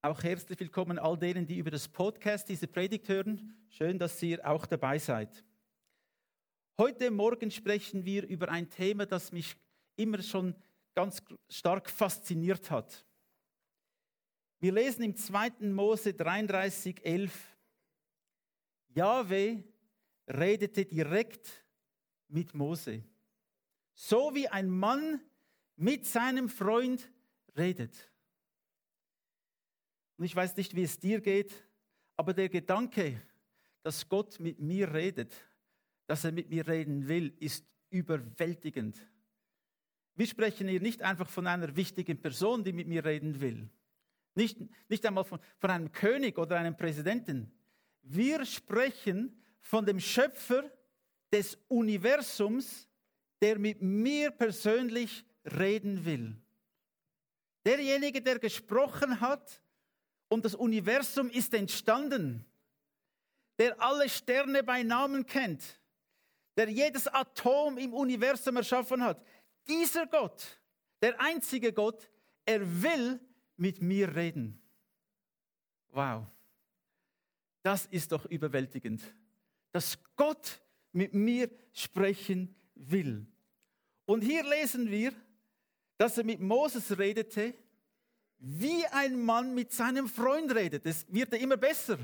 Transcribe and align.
Auch 0.00 0.22
herzlich 0.22 0.60
willkommen 0.60 0.96
all 0.96 1.18
denen, 1.18 1.44
die 1.44 1.58
über 1.58 1.72
das 1.72 1.88
Podcast 1.88 2.48
diese 2.48 2.68
Predigt 2.68 3.08
hören. 3.08 3.52
Schön, 3.68 3.98
dass 3.98 4.22
ihr 4.22 4.48
auch 4.48 4.64
dabei 4.64 4.96
seid. 4.96 5.44
Heute 6.78 7.10
Morgen 7.10 7.50
sprechen 7.50 8.04
wir 8.04 8.24
über 8.28 8.48
ein 8.48 8.70
Thema, 8.70 9.06
das 9.06 9.32
mich 9.32 9.56
immer 9.96 10.22
schon 10.22 10.54
ganz 10.94 11.20
stark 11.48 11.90
fasziniert 11.90 12.70
hat. 12.70 13.04
Wir 14.60 14.70
lesen 14.70 15.02
im 15.02 15.16
2. 15.16 15.66
Mose 15.72 16.14
33, 16.14 17.04
11. 17.04 17.56
Jahwe 18.94 19.64
redete 20.28 20.84
direkt 20.84 21.64
mit 22.28 22.54
Mose, 22.54 23.02
so 23.94 24.32
wie 24.32 24.46
ein 24.46 24.70
Mann 24.70 25.20
mit 25.74 26.06
seinem 26.06 26.48
Freund 26.48 27.10
redet. 27.56 28.08
Und 30.18 30.24
ich 30.24 30.34
weiß 30.34 30.56
nicht, 30.56 30.74
wie 30.74 30.82
es 30.82 30.98
dir 30.98 31.20
geht, 31.20 31.52
aber 32.16 32.34
der 32.34 32.48
Gedanke, 32.48 33.22
dass 33.82 34.08
Gott 34.08 34.40
mit 34.40 34.58
mir 34.58 34.92
redet, 34.92 35.32
dass 36.06 36.24
er 36.24 36.32
mit 36.32 36.50
mir 36.50 36.66
reden 36.66 37.06
will, 37.06 37.32
ist 37.38 37.64
überwältigend. 37.90 38.98
Wir 40.16 40.26
sprechen 40.26 40.66
hier 40.66 40.80
nicht 40.80 41.02
einfach 41.02 41.30
von 41.30 41.46
einer 41.46 41.76
wichtigen 41.76 42.20
Person, 42.20 42.64
die 42.64 42.72
mit 42.72 42.88
mir 42.88 43.04
reden 43.04 43.40
will. 43.40 43.70
Nicht, 44.34 44.58
nicht 44.88 45.06
einmal 45.06 45.24
von, 45.24 45.38
von 45.58 45.70
einem 45.70 45.92
König 45.92 46.36
oder 46.36 46.56
einem 46.56 46.76
Präsidenten. 46.76 47.52
Wir 48.02 48.44
sprechen 48.44 49.40
von 49.60 49.86
dem 49.86 50.00
Schöpfer 50.00 50.64
des 51.32 51.56
Universums, 51.68 52.88
der 53.40 53.58
mit 53.58 53.80
mir 53.80 54.32
persönlich 54.32 55.24
reden 55.44 56.04
will. 56.04 56.36
Derjenige, 57.64 58.20
der 58.20 58.40
gesprochen 58.40 59.20
hat 59.20 59.62
und 60.28 60.44
das 60.44 60.54
Universum 60.54 61.30
ist 61.30 61.54
entstanden, 61.54 62.44
der 63.58 63.80
alle 63.80 64.08
Sterne 64.08 64.62
bei 64.62 64.82
Namen 64.82 65.26
kennt, 65.26 65.80
der 66.56 66.68
jedes 66.68 67.08
Atom 67.08 67.78
im 67.78 67.94
Universum 67.94 68.56
erschaffen 68.56 69.02
hat. 69.02 69.24
Dieser 69.66 70.06
Gott, 70.06 70.60
der 71.02 71.20
einzige 71.20 71.72
Gott, 71.72 72.10
er 72.44 72.60
will 72.82 73.20
mit 73.56 73.82
mir 73.82 74.14
reden. 74.14 74.60
Wow, 75.90 76.26
das 77.62 77.86
ist 77.86 78.12
doch 78.12 78.24
überwältigend, 78.26 79.02
dass 79.72 79.98
Gott 80.16 80.60
mit 80.92 81.14
mir 81.14 81.50
sprechen 81.72 82.54
will. 82.74 83.26
Und 84.06 84.22
hier 84.22 84.42
lesen 84.42 84.90
wir, 84.90 85.12
dass 85.96 86.16
er 86.16 86.24
mit 86.24 86.40
Moses 86.40 86.96
redete, 86.96 87.54
wie 88.38 88.86
ein 88.86 89.20
Mann 89.24 89.54
mit 89.54 89.72
seinem 89.72 90.08
Freund 90.08 90.54
redet. 90.54 90.86
Es 90.86 91.06
wird 91.12 91.32
er 91.32 91.40
immer 91.40 91.56
besser. 91.56 91.98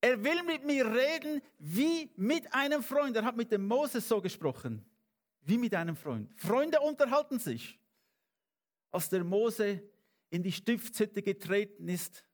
Er 0.00 0.22
will 0.22 0.42
mit 0.42 0.64
mir 0.64 0.86
reden 0.86 1.40
wie 1.58 2.10
mit 2.16 2.52
einem 2.52 2.82
Freund. 2.82 3.16
Er 3.16 3.24
hat 3.24 3.36
mit 3.36 3.50
dem 3.50 3.66
Moses 3.66 4.06
so 4.06 4.20
gesprochen, 4.20 4.84
wie 5.42 5.58
mit 5.58 5.74
einem 5.74 5.96
Freund. 5.96 6.30
Freunde 6.36 6.80
unterhalten 6.80 7.38
sich. 7.38 7.78
Als 8.90 9.08
der 9.08 9.24
Mose 9.24 9.82
in 10.30 10.42
die 10.42 10.52
Stiftshütte 10.52 11.22
getreten 11.22 11.88
ist, 11.88 12.24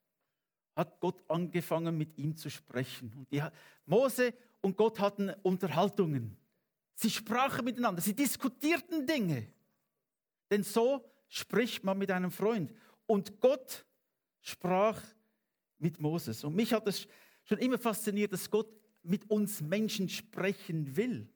hat 0.76 1.00
Gott 1.00 1.22
angefangen 1.28 1.96
mit 1.96 2.16
ihm 2.18 2.36
zu 2.36 2.50
sprechen. 2.50 3.12
Und 3.16 3.30
die, 3.32 3.42
Mose 3.86 4.34
und 4.60 4.76
Gott 4.76 4.98
hatten 4.98 5.30
Unterhaltungen. 5.42 6.36
Sie 6.94 7.10
sprachen 7.10 7.64
miteinander, 7.64 8.02
sie 8.02 8.14
diskutierten 8.14 9.06
Dinge. 9.06 9.46
Denn 10.50 10.62
so 10.62 11.04
spricht 11.28 11.84
man 11.84 11.98
mit 11.98 12.10
einem 12.10 12.30
Freund. 12.30 12.72
Und 13.10 13.40
Gott 13.40 13.84
sprach 14.40 15.02
mit 15.78 15.98
Moses. 15.98 16.44
Und 16.44 16.54
mich 16.54 16.72
hat 16.72 16.86
es 16.86 17.08
schon 17.42 17.58
immer 17.58 17.76
fasziniert, 17.76 18.32
dass 18.32 18.48
Gott 18.48 18.68
mit 19.02 19.28
uns 19.28 19.60
Menschen 19.60 20.08
sprechen 20.08 20.94
will. 20.94 21.28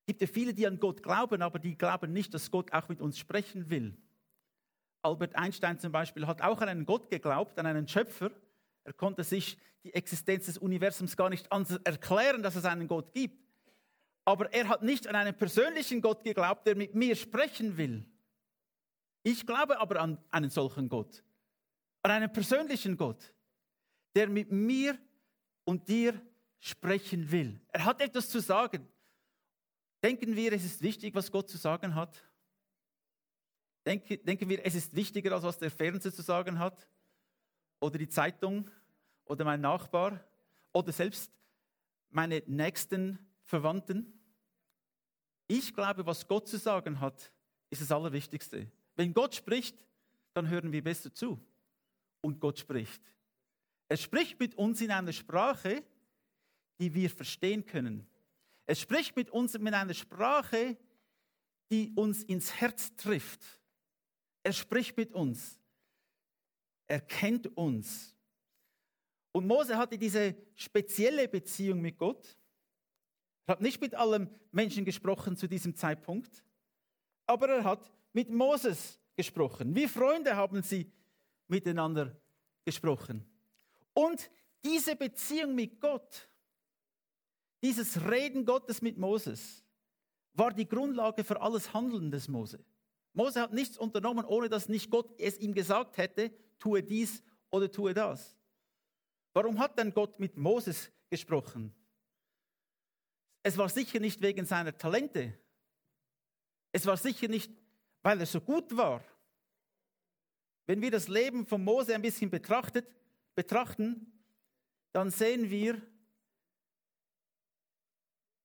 Es 0.00 0.06
gibt 0.06 0.22
ja 0.22 0.26
viele, 0.26 0.54
die 0.54 0.66
an 0.66 0.80
Gott 0.80 1.02
glauben, 1.02 1.42
aber 1.42 1.58
die 1.58 1.76
glauben 1.76 2.14
nicht, 2.14 2.32
dass 2.32 2.50
Gott 2.50 2.72
auch 2.72 2.88
mit 2.88 3.02
uns 3.02 3.18
sprechen 3.18 3.68
will. 3.68 3.94
Albert 5.02 5.36
Einstein 5.36 5.78
zum 5.78 5.92
Beispiel 5.92 6.26
hat 6.26 6.40
auch 6.40 6.62
an 6.62 6.70
einen 6.70 6.86
Gott 6.86 7.10
geglaubt, 7.10 7.58
an 7.58 7.66
einen 7.66 7.86
Schöpfer. 7.86 8.30
Er 8.84 8.94
konnte 8.94 9.22
sich 9.22 9.58
die 9.84 9.92
Existenz 9.92 10.46
des 10.46 10.56
Universums 10.56 11.14
gar 11.14 11.28
nicht 11.28 11.46
erklären, 11.84 12.42
dass 12.42 12.56
es 12.56 12.64
einen 12.64 12.88
Gott 12.88 13.12
gibt. 13.12 13.38
Aber 14.24 14.50
er 14.54 14.68
hat 14.68 14.82
nicht 14.82 15.06
an 15.06 15.14
einen 15.14 15.36
persönlichen 15.36 16.00
Gott 16.00 16.24
geglaubt, 16.24 16.66
der 16.66 16.74
mit 16.74 16.94
mir 16.94 17.14
sprechen 17.16 17.76
will. 17.76 18.06
Ich 19.22 19.46
glaube 19.46 19.78
aber 19.78 20.00
an 20.00 20.18
einen 20.30 20.50
solchen 20.50 20.88
Gott, 20.88 21.22
an 22.02 22.10
einen 22.10 22.32
persönlichen 22.32 22.96
Gott, 22.96 23.34
der 24.14 24.28
mit 24.28 24.50
mir 24.50 24.98
und 25.64 25.88
dir 25.88 26.20
sprechen 26.58 27.30
will. 27.30 27.60
Er 27.68 27.84
hat 27.84 28.00
etwas 28.00 28.28
zu 28.28 28.40
sagen. 28.40 28.88
Denken 30.02 30.34
wir, 30.34 30.52
es 30.52 30.64
ist 30.64 30.82
wichtig, 30.82 31.14
was 31.14 31.30
Gott 31.30 31.48
zu 31.48 31.58
sagen 31.58 31.94
hat? 31.94 32.24
Denken 33.86 34.48
wir, 34.48 34.64
es 34.64 34.74
ist 34.74 34.94
wichtiger, 34.94 35.32
als 35.32 35.42
was 35.42 35.58
der 35.58 35.70
Fernseher 35.70 36.12
zu 36.12 36.22
sagen 36.22 36.58
hat? 36.58 36.88
Oder 37.80 37.98
die 37.98 38.08
Zeitung? 38.08 38.70
Oder 39.24 39.44
mein 39.44 39.60
Nachbar? 39.60 40.24
Oder 40.72 40.92
selbst 40.92 41.30
meine 42.10 42.42
nächsten 42.46 43.18
Verwandten? 43.42 44.20
Ich 45.46 45.74
glaube, 45.74 46.06
was 46.06 46.26
Gott 46.26 46.48
zu 46.48 46.58
sagen 46.58 47.00
hat, 47.00 47.32
ist 47.70 47.82
das 47.82 47.92
Allerwichtigste. 47.92 48.70
Wenn 48.96 49.12
Gott 49.14 49.34
spricht, 49.34 49.76
dann 50.34 50.48
hören 50.48 50.72
wir 50.72 50.82
besser 50.82 51.12
zu. 51.12 51.40
Und 52.20 52.40
Gott 52.40 52.58
spricht. 52.58 53.02
Er 53.88 53.96
spricht 53.96 54.38
mit 54.38 54.54
uns 54.54 54.80
in 54.80 54.90
einer 54.90 55.12
Sprache, 55.12 55.82
die 56.78 56.94
wir 56.94 57.10
verstehen 57.10 57.66
können. 57.66 58.06
Er 58.66 58.74
spricht 58.74 59.16
mit 59.16 59.30
uns 59.30 59.54
in 59.54 59.66
einer 59.66 59.94
Sprache, 59.94 60.76
die 61.70 61.92
uns 61.96 62.22
ins 62.22 62.54
Herz 62.60 62.94
trifft. 62.96 63.40
Er 64.42 64.52
spricht 64.52 64.96
mit 64.96 65.12
uns. 65.12 65.58
Er 66.86 67.00
kennt 67.00 67.56
uns. 67.56 68.16
Und 69.32 69.46
Mose 69.46 69.76
hatte 69.76 69.96
diese 69.96 70.36
spezielle 70.54 71.28
Beziehung 71.28 71.80
mit 71.80 71.98
Gott. 71.98 72.36
Er 73.46 73.52
hat 73.52 73.60
nicht 73.60 73.80
mit 73.80 73.94
allen 73.94 74.28
Menschen 74.52 74.84
gesprochen 74.84 75.36
zu 75.36 75.48
diesem 75.48 75.74
Zeitpunkt, 75.74 76.44
aber 77.26 77.48
er 77.48 77.64
hat 77.64 77.90
mit 78.12 78.30
Moses 78.30 79.00
gesprochen. 79.16 79.74
Wie 79.74 79.88
Freunde 79.88 80.36
haben 80.36 80.62
sie 80.62 80.90
miteinander 81.48 82.16
gesprochen. 82.64 83.24
Und 83.92 84.30
diese 84.64 84.96
Beziehung 84.96 85.54
mit 85.54 85.80
Gott, 85.80 86.28
dieses 87.62 88.08
Reden 88.08 88.44
Gottes 88.44 88.82
mit 88.82 88.96
Moses, 88.96 89.64
war 90.34 90.52
die 90.52 90.68
Grundlage 90.68 91.24
für 91.24 91.40
alles 91.40 91.74
Handeln 91.74 92.10
des 92.10 92.28
Mose. 92.28 92.64
Mose 93.12 93.40
hat 93.40 93.52
nichts 93.52 93.76
unternommen, 93.76 94.24
ohne 94.24 94.48
dass 94.48 94.68
nicht 94.68 94.90
Gott 94.90 95.12
es 95.18 95.38
ihm 95.38 95.52
gesagt 95.52 95.96
hätte, 95.96 96.32
tue 96.58 96.82
dies 96.82 97.22
oder 97.50 97.70
tue 97.70 97.92
das. 97.92 98.36
Warum 99.32 99.58
hat 99.58 99.78
denn 99.78 99.92
Gott 99.92 100.18
mit 100.20 100.36
Moses 100.36 100.90
gesprochen? 101.08 101.74
Es 103.42 103.56
war 103.56 103.68
sicher 103.68 104.00
nicht 104.00 104.20
wegen 104.22 104.44
seiner 104.44 104.76
Talente. 104.76 105.38
Es 106.72 106.86
war 106.86 106.96
sicher 106.96 107.28
nicht 107.28 107.50
weil 108.02 108.20
er 108.20 108.26
so 108.26 108.40
gut 108.40 108.76
war. 108.76 109.02
Wenn 110.66 110.80
wir 110.80 110.90
das 110.90 111.08
Leben 111.08 111.46
von 111.46 111.64
Mose 111.64 111.94
ein 111.94 112.02
bisschen 112.02 112.30
betrachtet, 112.30 112.86
betrachten, 113.34 114.12
dann 114.92 115.10
sehen 115.10 115.50
wir 115.50 115.80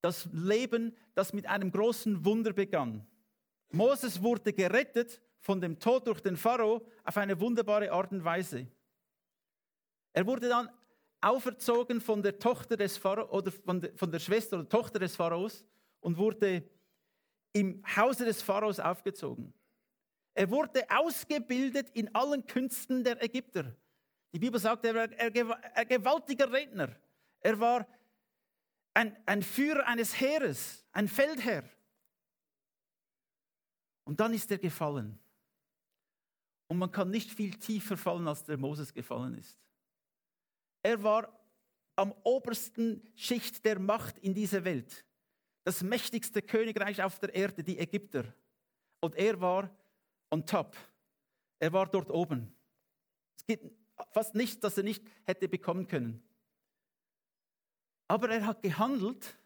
das 0.01 0.27
Leben, 0.31 0.95
das 1.15 1.33
mit 1.33 1.47
einem 1.47 1.71
großen 1.71 2.23
Wunder 2.23 2.53
begann. 2.53 3.05
Moses 3.71 4.21
wurde 4.21 4.53
gerettet 4.53 5.21
von 5.39 5.59
dem 5.61 5.79
Tod 5.79 6.07
durch 6.07 6.21
den 6.21 6.37
Pharao 6.37 6.85
auf 7.03 7.17
eine 7.17 7.39
wunderbare 7.39 7.91
Art 7.91 8.11
und 8.11 8.23
Weise. 8.23 8.67
Er 10.13 10.25
wurde 10.25 10.49
dann 10.49 10.69
auferzogen 11.21 12.01
von 12.01 12.21
der 12.21 12.37
Tochter 12.37 12.77
des 12.77 12.97
Pharao 12.97 13.29
oder 13.29 13.51
von 13.51 13.81
der, 13.81 13.95
von 13.95 14.11
der 14.11 14.19
Schwester 14.19 14.59
oder 14.59 14.69
Tochter 14.69 14.99
des 14.99 15.15
Pharaos 15.15 15.65
und 15.99 16.17
wurde 16.17 16.63
im 17.55 17.81
Hause 17.95 18.25
des 18.25 18.41
Pharaos 18.41 18.81
aufgezogen. 18.81 19.53
Er 20.33 20.49
wurde 20.49 20.85
ausgebildet 20.89 21.89
in 21.91 22.13
allen 22.13 22.45
Künsten 22.45 23.01
der 23.01 23.23
Ägypter. 23.23 23.73
Die 24.33 24.39
Bibel 24.39 24.59
sagt, 24.59 24.83
er 24.83 24.93
war 24.93 25.63
ein 25.73 25.87
gewaltiger 25.87 26.51
Redner. 26.51 26.93
Er 27.39 27.57
war 27.57 27.87
ein, 28.93 29.15
ein 29.25 29.41
Führer 29.41 29.87
eines 29.87 30.19
Heeres, 30.19 30.85
ein 30.91 31.07
Feldherr. 31.07 31.63
Und 34.03 34.19
dann 34.19 34.33
ist 34.33 34.51
er 34.51 34.57
gefallen. 34.57 35.17
Und 36.67 36.77
man 36.77 36.91
kann 36.91 37.09
nicht 37.09 37.31
viel 37.31 37.51
tiefer 37.57 37.95
fallen, 37.95 38.27
als 38.27 38.43
der 38.43 38.57
Moses 38.57 38.93
gefallen 38.93 39.35
ist. 39.35 39.57
Er 40.83 41.01
war 41.01 41.29
am 41.95 42.11
obersten 42.23 43.01
Schicht 43.15 43.63
der 43.63 43.79
Macht 43.79 44.19
in 44.19 44.33
dieser 44.33 44.65
Welt 44.65 45.05
das 45.65 45.81
mächtigste 45.83 46.41
Königreich 46.41 47.03
auf 47.03 47.19
der 47.19 47.33
Erde, 47.33 47.63
die 47.63 47.79
Ägypter. 47.79 48.33
Und 49.01 49.15
er 49.15 49.41
war 49.41 49.69
on 50.31 50.45
top. 50.45 50.77
Er 51.59 51.73
war 51.73 51.87
dort 51.87 52.09
oben. 52.11 52.55
Es 53.37 53.45
gibt 53.45 53.75
fast 54.11 54.35
nichts, 54.35 54.59
das 54.59 54.77
er 54.77 54.83
nicht 54.83 55.03
hätte 55.25 55.49
bekommen 55.49 55.87
können. 55.87 56.23
Aber 58.07 58.29
er 58.29 58.45
hat 58.45 58.61
gehandelt, 58.61 59.37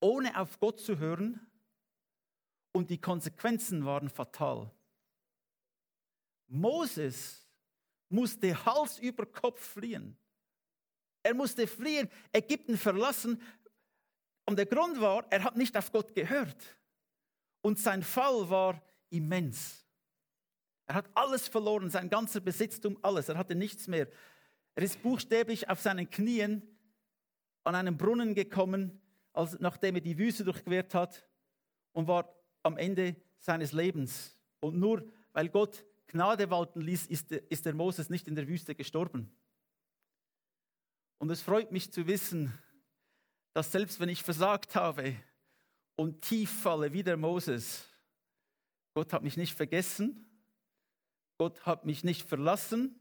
ohne 0.00 0.38
auf 0.40 0.58
Gott 0.58 0.80
zu 0.80 0.98
hören, 0.98 1.40
und 2.72 2.90
die 2.90 3.00
Konsequenzen 3.00 3.84
waren 3.84 4.08
fatal. 4.08 4.70
Moses 6.46 7.46
musste 8.08 8.64
Hals 8.64 8.98
über 8.98 9.26
Kopf 9.26 9.60
fliehen. 9.60 10.16
Er 11.22 11.34
musste 11.34 11.66
fliehen, 11.66 12.08
Ägypten 12.32 12.78
verlassen. 12.78 13.42
Und 14.48 14.56
der 14.56 14.64
Grund 14.64 14.98
war, 14.98 15.26
er 15.28 15.44
hat 15.44 15.58
nicht 15.58 15.76
auf 15.76 15.92
Gott 15.92 16.14
gehört. 16.14 16.56
Und 17.60 17.78
sein 17.78 18.02
Fall 18.02 18.48
war 18.48 18.82
immens. 19.10 19.84
Er 20.86 20.94
hat 20.94 21.10
alles 21.14 21.48
verloren, 21.48 21.90
sein 21.90 22.08
ganzer 22.08 22.40
Besitztum, 22.40 22.96
alles. 23.02 23.28
Er 23.28 23.36
hatte 23.36 23.54
nichts 23.54 23.88
mehr. 23.88 24.08
Er 24.74 24.82
ist 24.82 25.02
buchstäblich 25.02 25.68
auf 25.68 25.82
seinen 25.82 26.08
Knien 26.08 26.62
an 27.62 27.74
einen 27.74 27.98
Brunnen 27.98 28.34
gekommen, 28.34 29.02
als, 29.34 29.60
nachdem 29.60 29.96
er 29.96 30.00
die 30.00 30.16
Wüste 30.16 30.44
durchquert 30.44 30.94
hat 30.94 31.28
und 31.92 32.08
war 32.08 32.34
am 32.62 32.78
Ende 32.78 33.16
seines 33.40 33.72
Lebens. 33.72 34.34
Und 34.60 34.78
nur 34.78 35.04
weil 35.34 35.50
Gott 35.50 35.84
Gnade 36.06 36.48
walten 36.48 36.80
ließ, 36.80 37.08
ist 37.08 37.32
ist 37.32 37.66
der 37.66 37.74
Moses 37.74 38.08
nicht 38.08 38.26
in 38.26 38.34
der 38.34 38.48
Wüste 38.48 38.74
gestorben. 38.74 39.30
Und 41.18 41.28
es 41.28 41.42
freut 41.42 41.70
mich 41.70 41.92
zu 41.92 42.06
wissen, 42.06 42.58
dass 43.58 43.72
selbst 43.72 43.98
wenn 43.98 44.08
ich 44.08 44.22
versagt 44.22 44.76
habe 44.76 45.16
und 45.96 46.22
tief 46.22 46.48
falle 46.62 46.92
wie 46.92 47.02
der 47.02 47.16
Moses, 47.16 47.88
Gott 48.94 49.12
hat 49.12 49.24
mich 49.24 49.36
nicht 49.36 49.52
vergessen, 49.52 50.24
Gott 51.38 51.66
hat 51.66 51.84
mich 51.84 52.04
nicht 52.04 52.22
verlassen, 52.22 52.96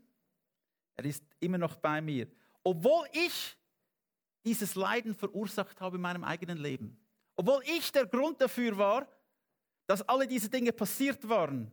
er 0.95 1.06
ist 1.06 1.24
immer 1.42 1.59
noch 1.59 1.75
bei 1.75 2.01
mir. 2.01 2.27
Obwohl 2.63 3.07
ich 3.12 3.56
dieses 4.45 4.74
Leiden 4.74 5.13
verursacht 5.13 5.80
habe 5.80 5.98
in 5.98 6.01
meinem 6.01 6.24
eigenen 6.24 6.57
Leben. 6.57 7.00
Obwohl 7.36 7.62
ich 7.77 7.92
der 7.92 8.07
Grund 8.07 8.42
dafür 8.42 8.75
war, 8.80 9.07
dass 9.86 10.01
alle 10.09 10.25
diese 10.25 10.50
Dinge 10.50 10.74
passiert 10.74 11.30
waren. 11.30 11.71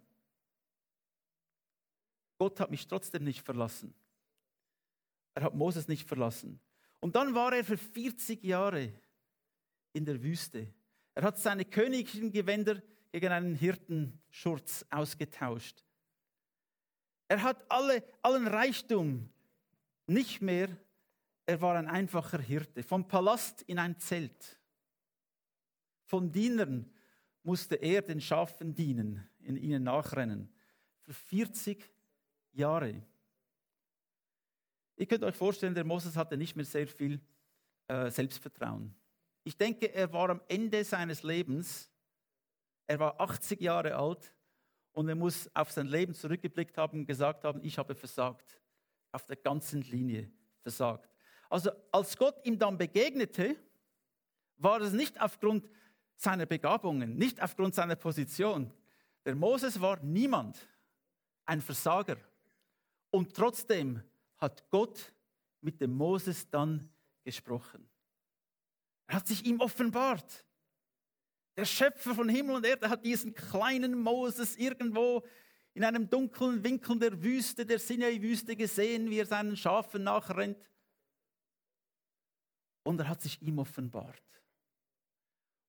Gott 2.36 2.60
hat 2.60 2.70
mich 2.70 2.86
trotzdem 2.86 3.24
nicht 3.24 3.40
verlassen. 3.40 3.94
Er 5.32 5.44
hat 5.44 5.54
Moses 5.54 5.88
nicht 5.88 6.06
verlassen. 6.06 6.60
Und 7.04 7.16
dann 7.16 7.34
war 7.34 7.52
er 7.52 7.62
für 7.62 7.76
40 7.76 8.42
Jahre 8.44 8.90
in 9.92 10.06
der 10.06 10.22
Wüste. 10.22 10.72
Er 11.12 11.24
hat 11.24 11.38
seine 11.38 11.66
königlichen 11.66 12.32
Gewänder 12.32 12.80
gegen 13.12 13.30
einen 13.30 13.54
Hirtenschurz 13.54 14.86
ausgetauscht. 14.88 15.84
Er 17.28 17.42
hat 17.42 17.62
alle, 17.70 18.02
allen 18.22 18.46
Reichtum 18.46 19.28
nicht 20.06 20.40
mehr. 20.40 20.70
Er 21.44 21.60
war 21.60 21.76
ein 21.76 21.88
einfacher 21.88 22.40
Hirte. 22.40 22.82
Vom 22.82 23.06
Palast 23.06 23.60
in 23.66 23.78
ein 23.78 24.00
Zelt. 24.00 24.58
Von 26.04 26.32
Dienern 26.32 26.90
musste 27.42 27.74
er 27.74 28.00
den 28.00 28.22
Schafen 28.22 28.74
dienen, 28.74 29.28
in 29.40 29.58
ihnen 29.58 29.82
nachrennen. 29.82 30.50
Für 31.02 31.12
40 31.12 31.84
Jahre. 32.52 33.02
Ihr 34.96 35.06
könnt 35.06 35.24
euch 35.24 35.36
vorstellen, 35.36 35.74
der 35.74 35.84
Moses 35.84 36.16
hatte 36.16 36.36
nicht 36.36 36.54
mehr 36.56 36.64
sehr 36.64 36.86
viel 36.86 37.20
äh, 37.88 38.10
Selbstvertrauen. 38.10 38.94
Ich 39.42 39.56
denke, 39.56 39.92
er 39.92 40.12
war 40.12 40.30
am 40.30 40.40
Ende 40.48 40.84
seines 40.84 41.22
Lebens, 41.22 41.90
er 42.86 42.98
war 42.98 43.20
80 43.20 43.60
Jahre 43.60 43.96
alt 43.96 44.32
und 44.92 45.08
er 45.08 45.14
muss 45.14 45.50
auf 45.54 45.70
sein 45.70 45.86
Leben 45.86 46.14
zurückgeblickt 46.14 46.78
haben 46.78 47.00
und 47.00 47.06
gesagt 47.06 47.44
haben, 47.44 47.62
ich 47.62 47.76
habe 47.76 47.94
versagt, 47.94 48.60
auf 49.12 49.26
der 49.26 49.36
ganzen 49.36 49.82
Linie 49.82 50.30
versagt. 50.60 51.10
Also 51.50 51.70
als 51.92 52.16
Gott 52.16 52.44
ihm 52.44 52.58
dann 52.58 52.78
begegnete, 52.78 53.56
war 54.56 54.80
es 54.80 54.92
nicht 54.92 55.20
aufgrund 55.20 55.68
seiner 56.16 56.46
Begabungen, 56.46 57.16
nicht 57.16 57.42
aufgrund 57.42 57.74
seiner 57.74 57.96
Position. 57.96 58.72
Der 59.24 59.34
Moses 59.34 59.80
war 59.80 60.00
niemand, 60.02 60.58
ein 61.44 61.60
Versager. 61.60 62.16
Und 63.10 63.34
trotzdem 63.34 64.02
hat 64.44 64.70
Gott 64.70 65.12
mit 65.60 65.80
dem 65.80 65.96
Moses 65.96 66.48
dann 66.50 66.88
gesprochen. 67.24 67.88
Er 69.06 69.16
hat 69.16 69.26
sich 69.26 69.44
ihm 69.44 69.60
offenbart. 69.60 70.44
Der 71.56 71.64
Schöpfer 71.64 72.14
von 72.14 72.28
Himmel 72.28 72.56
und 72.56 72.66
Erde 72.66 72.88
hat 72.88 73.04
diesen 73.04 73.34
kleinen 73.34 74.00
Moses 74.00 74.56
irgendwo 74.56 75.24
in 75.72 75.84
einem 75.84 76.08
dunklen 76.08 76.62
Winkel 76.62 76.98
der 76.98 77.22
Wüste, 77.22 77.66
der 77.66 77.78
Sinai-Wüste 77.78 78.56
gesehen, 78.56 79.10
wie 79.10 79.18
er 79.18 79.26
seinen 79.26 79.56
Schafen 79.56 80.04
nachrennt. 80.04 80.58
Und 82.82 83.00
er 83.00 83.08
hat 83.08 83.22
sich 83.22 83.40
ihm 83.40 83.58
offenbart. 83.58 84.22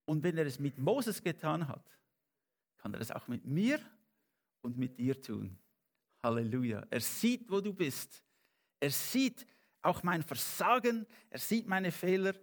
Und 0.06 0.22
wenn 0.24 0.38
er 0.38 0.46
es 0.46 0.60
mit 0.60 0.78
Moses 0.78 1.22
getan 1.22 1.68
hat, 1.68 1.90
kann 2.78 2.94
er 2.94 3.02
es 3.02 3.12
auch 3.12 3.28
mit 3.28 3.46
mir 3.46 3.80
und 4.62 4.78
mit 4.78 5.00
dir 5.00 5.20
tun. 5.20 5.58
Halleluja. 6.22 6.86
Er 6.90 7.02
sieht, 7.02 7.50
wo 7.50 7.62
du 7.62 7.74
bist. 7.74 8.25
Er 8.86 8.92
sieht 8.92 9.48
auch 9.82 10.04
mein 10.04 10.22
Versagen, 10.22 11.08
er 11.32 11.40
sieht 11.40 11.66
meine 11.66 11.92
Fehler 11.92 12.36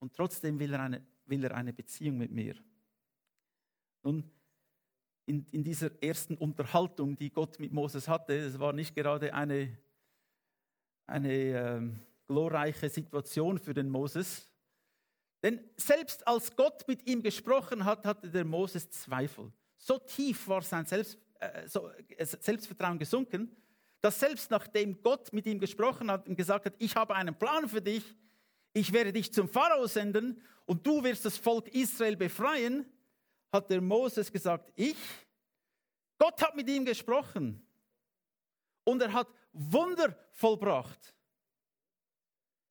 und 0.00 0.14
trotzdem 0.14 0.58
will 0.58 0.74
er 0.74 0.80
eine, 0.80 1.02
will 1.24 1.42
er 1.44 1.54
eine 1.54 1.72
Beziehung 1.72 2.18
mit 2.18 2.30
mir. 2.30 2.54
Nun, 4.02 4.30
in, 5.24 5.46
in 5.50 5.64
dieser 5.64 5.90
ersten 6.02 6.36
Unterhaltung, 6.36 7.16
die 7.16 7.30
Gott 7.30 7.58
mit 7.58 7.72
Moses 7.72 8.06
hatte, 8.06 8.36
es 8.36 8.58
war 8.58 8.74
nicht 8.74 8.94
gerade 8.94 9.32
eine, 9.32 9.78
eine 11.06 11.32
ähm, 11.32 12.00
glorreiche 12.26 12.90
Situation 12.90 13.58
für 13.58 13.72
den 13.72 13.88
Moses. 13.88 14.46
Denn 15.42 15.58
selbst 15.78 16.26
als 16.28 16.54
Gott 16.54 16.86
mit 16.86 17.08
ihm 17.08 17.22
gesprochen 17.22 17.82
hat, 17.86 18.04
hatte 18.04 18.28
der 18.28 18.44
Moses 18.44 18.90
Zweifel. 18.90 19.50
So 19.78 19.96
tief 20.00 20.46
war 20.48 20.60
sein 20.60 20.84
Selbst, 20.84 21.16
äh, 21.40 21.66
so, 21.66 21.88
äh, 21.88 22.26
Selbstvertrauen 22.26 22.98
gesunken, 22.98 23.56
dass 24.02 24.18
selbst 24.18 24.50
nachdem 24.50 25.00
Gott 25.00 25.32
mit 25.32 25.46
ihm 25.46 25.60
gesprochen 25.60 26.10
hat 26.10 26.28
und 26.28 26.36
gesagt 26.36 26.66
hat, 26.66 26.74
ich 26.78 26.94
habe 26.96 27.14
einen 27.14 27.38
Plan 27.38 27.68
für 27.68 27.80
dich, 27.80 28.04
ich 28.74 28.92
werde 28.92 29.12
dich 29.12 29.32
zum 29.32 29.48
Pharao 29.48 29.86
senden 29.86 30.42
und 30.66 30.86
du 30.86 31.02
wirst 31.04 31.24
das 31.24 31.36
Volk 31.36 31.68
Israel 31.68 32.16
befreien, 32.16 32.84
hat 33.52 33.70
der 33.70 33.80
Moses 33.80 34.30
gesagt, 34.30 34.72
ich? 34.74 34.96
Gott 36.18 36.42
hat 36.42 36.56
mit 36.56 36.68
ihm 36.68 36.84
gesprochen 36.84 37.64
und 38.84 39.00
er 39.00 39.12
hat 39.12 39.28
Wunder 39.52 40.16
vollbracht. 40.32 41.14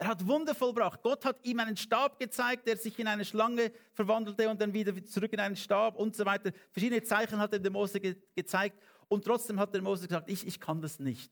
Er 0.01 0.07
hat 0.07 0.25
Wunder 0.25 0.55
vollbracht. 0.55 1.01
Gott 1.03 1.23
hat 1.25 1.45
ihm 1.45 1.59
einen 1.59 1.77
Stab 1.77 2.19
gezeigt, 2.19 2.65
der 2.67 2.75
sich 2.75 2.97
in 2.97 3.05
eine 3.07 3.23
Schlange 3.23 3.71
verwandelte 3.93 4.50
und 4.50 4.59
dann 4.59 4.73
wieder 4.73 5.05
zurück 5.05 5.31
in 5.31 5.39
einen 5.39 5.55
Stab 5.55 5.95
und 5.95 6.15
so 6.15 6.25
weiter. 6.25 6.51
Verschiedene 6.71 7.03
Zeichen 7.03 7.38
hat 7.38 7.53
er 7.53 7.59
dem 7.59 7.73
Mose 7.73 8.00
ge 8.00 8.15
gezeigt 8.35 8.81
und 9.12 9.25
trotzdem 9.25 9.60
hat 9.60 9.74
der 9.74 9.82
Mose 9.82 10.08
gesagt, 10.08 10.30
ich, 10.30 10.48
ich 10.48 10.58
kann 10.58 10.82
das 10.82 10.98
nicht. 10.98 11.30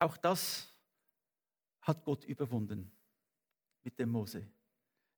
Auch 0.00 0.16
das 0.16 0.74
hat 1.82 2.04
Gott 2.04 2.24
überwunden 2.24 2.90
mit 3.84 3.96
dem 3.96 4.10
Mose. 4.10 4.38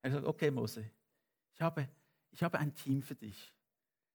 Er 0.03 0.11
hat 0.11 0.17
gesagt, 0.19 0.27
okay 0.27 0.51
Mose, 0.51 0.87
ich 1.55 1.59
habe, 1.59 1.89
ich 2.29 2.43
habe 2.43 2.59
ein 2.59 2.75
Team 2.75 3.01
für 3.01 3.15
dich. 3.15 3.55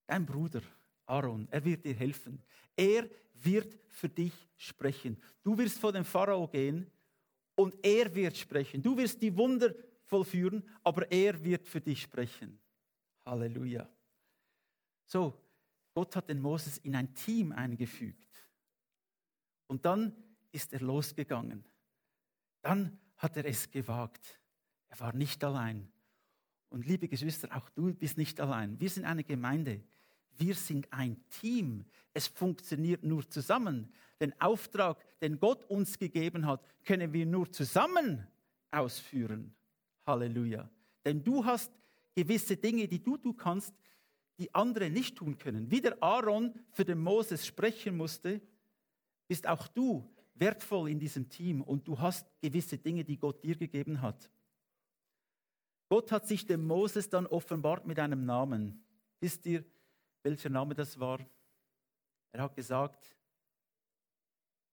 Dein 0.07 0.25
Bruder 0.25 0.63
Aaron, 1.07 1.49
er 1.51 1.65
wird 1.65 1.85
dir 1.85 1.95
helfen. 1.95 2.45
Er 2.77 3.11
wird 3.35 3.77
für 3.89 4.09
dich 4.09 4.35
sprechen. 4.57 5.21
Du 5.43 5.59
wirst 5.59 5.81
vor 5.81 5.91
den 5.91 6.05
Pharao 6.05 6.47
gehen 6.47 6.89
und 7.57 7.75
er 7.85 8.15
wird 8.15 8.37
sprechen. 8.37 8.81
Du 8.81 8.97
wirst 8.97 9.21
die 9.21 9.37
Wunder 9.37 9.75
vollführen, 10.05 10.63
aber 10.85 11.11
er 11.11 11.43
wird 11.43 11.67
für 11.67 11.81
dich 11.81 12.03
sprechen. 12.03 12.61
Halleluja. 13.25 13.89
So, 15.05 15.35
Gott 15.99 16.15
hat 16.15 16.29
den 16.29 16.41
Moses 16.41 16.79
in 16.79 16.95
ein 16.95 17.13
Team 17.13 17.51
eingefügt. 17.51 18.47
Und 19.67 19.85
dann 19.85 20.15
ist 20.53 20.73
er 20.73 20.79
losgegangen. 20.79 21.65
Dann 22.63 23.01
hat 23.17 23.37
er 23.37 23.45
es 23.45 23.69
gewagt. 23.69 24.41
Er 24.91 25.01
war 25.01 25.13
nicht 25.13 25.43
allein. 25.43 25.91
Und 26.69 26.87
liebe 26.87 27.09
Geschwister, 27.09 27.49
auch 27.51 27.69
du 27.71 27.93
bist 27.93 28.17
nicht 28.17 28.41
allein. 28.41 28.79
Wir 28.79 28.89
sind 28.89 29.07
eine 29.07 29.25
Gemeinde. 29.25 29.83
Wir 30.37 30.55
sind 30.55 30.87
ein 30.93 31.17
Team. 31.31 31.85
Es 32.15 32.29
funktioniert 32.29 33.03
nur 33.03 33.29
zusammen. 33.29 33.93
Den 34.21 34.41
Auftrag, 34.41 35.05
den 35.19 35.41
Gott 35.41 35.65
uns 35.65 35.99
gegeben 35.99 36.47
hat, 36.47 36.65
können 36.85 37.13
wir 37.13 37.27
nur 37.27 37.51
zusammen 37.51 38.25
ausführen. 38.71 39.53
Halleluja. 40.07 40.71
Denn 41.05 41.25
du 41.25 41.45
hast 41.45 41.73
gewisse 42.15 42.57
Dinge, 42.57 42.87
die 42.87 43.03
du 43.03 43.17
tun 43.17 43.37
kannst, 43.37 43.75
die 44.39 44.55
andere 44.55 44.89
nicht 44.89 45.17
tun 45.17 45.37
können. 45.39 45.71
Wie 45.71 45.81
der 45.81 46.03
Aaron 46.03 46.55
für 46.71 46.85
den 46.85 46.99
Moses 46.99 47.47
sprechen 47.47 47.97
musste, 47.97 48.41
bist 49.27 49.47
auch 49.47 49.67
du 49.69 50.09
wertvoll 50.35 50.91
in 50.91 50.99
diesem 50.99 51.29
Team 51.29 51.63
und 51.63 51.87
du 51.87 51.99
hast 51.99 52.27
gewisse 52.41 52.79
Dinge, 52.79 53.05
die 53.05 53.19
Gott 53.19 53.43
dir 53.43 53.57
gegeben 53.57 54.01
hat. 54.01 54.31
Gott 55.89 56.13
hat 56.13 56.27
sich 56.27 56.47
dem 56.47 56.67
Moses 56.67 57.09
dann 57.09 57.27
offenbart 57.27 57.87
mit 57.87 57.99
einem 57.99 58.25
Namen. 58.25 58.85
Wisst 59.21 59.47
ihr, 59.47 59.65
welcher 60.23 60.51
Name 60.51 60.75
das 60.75 61.01
war. 61.01 61.19
Er 62.33 62.43
hat 62.43 62.55
gesagt, 62.55 63.17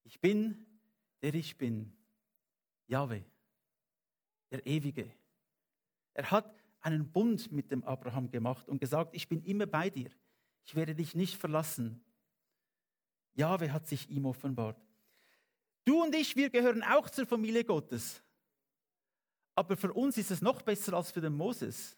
ich 0.03 0.19
bin, 0.19 0.65
der 1.21 1.33
ich 1.33 1.57
bin, 1.57 1.91
Yahweh, 2.87 3.23
der 4.51 4.65
Ewige. 4.67 5.09
Er 6.13 6.29
hat 6.29 6.64
einen 6.85 7.11
Bund 7.11 7.51
mit 7.51 7.71
dem 7.71 7.83
Abraham 7.83 8.29
gemacht 8.29 8.69
und 8.69 8.79
gesagt, 8.79 9.15
ich 9.15 9.27
bin 9.27 9.41
immer 9.43 9.65
bei 9.65 9.89
dir, 9.89 10.11
ich 10.63 10.75
werde 10.75 10.93
dich 10.93 11.15
nicht 11.15 11.35
verlassen. 11.35 12.03
Yahweh 13.33 13.71
hat 13.71 13.87
sich 13.87 14.09
ihm 14.09 14.25
offenbart. 14.25 14.79
Du 15.83 16.03
und 16.03 16.13
ich, 16.15 16.35
wir 16.35 16.49
gehören 16.49 16.83
auch 16.83 17.09
zur 17.09 17.25
Familie 17.25 17.63
Gottes. 17.63 18.23
Aber 19.55 19.75
für 19.75 19.91
uns 19.93 20.17
ist 20.17 20.31
es 20.31 20.41
noch 20.41 20.61
besser 20.61 20.93
als 20.93 21.11
für 21.11 21.21
den 21.21 21.33
Moses. 21.33 21.97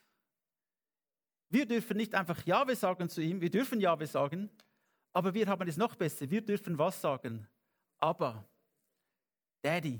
Wir 1.49 1.65
dürfen 1.65 1.97
nicht 1.97 2.15
einfach 2.15 2.45
Jahwe 2.45 2.75
sagen 2.75 3.09
zu 3.09 3.21
ihm, 3.21 3.41
wir 3.41 3.49
dürfen 3.49 3.79
Jahwe 3.81 4.07
sagen, 4.07 4.49
aber 5.11 5.33
wir 5.33 5.47
haben 5.47 5.67
es 5.67 5.77
noch 5.77 5.95
besser. 5.95 6.29
Wir 6.29 6.41
dürfen 6.41 6.77
was 6.77 7.01
sagen? 7.01 7.47
Aber, 7.97 8.47
Daddy, 9.61 9.99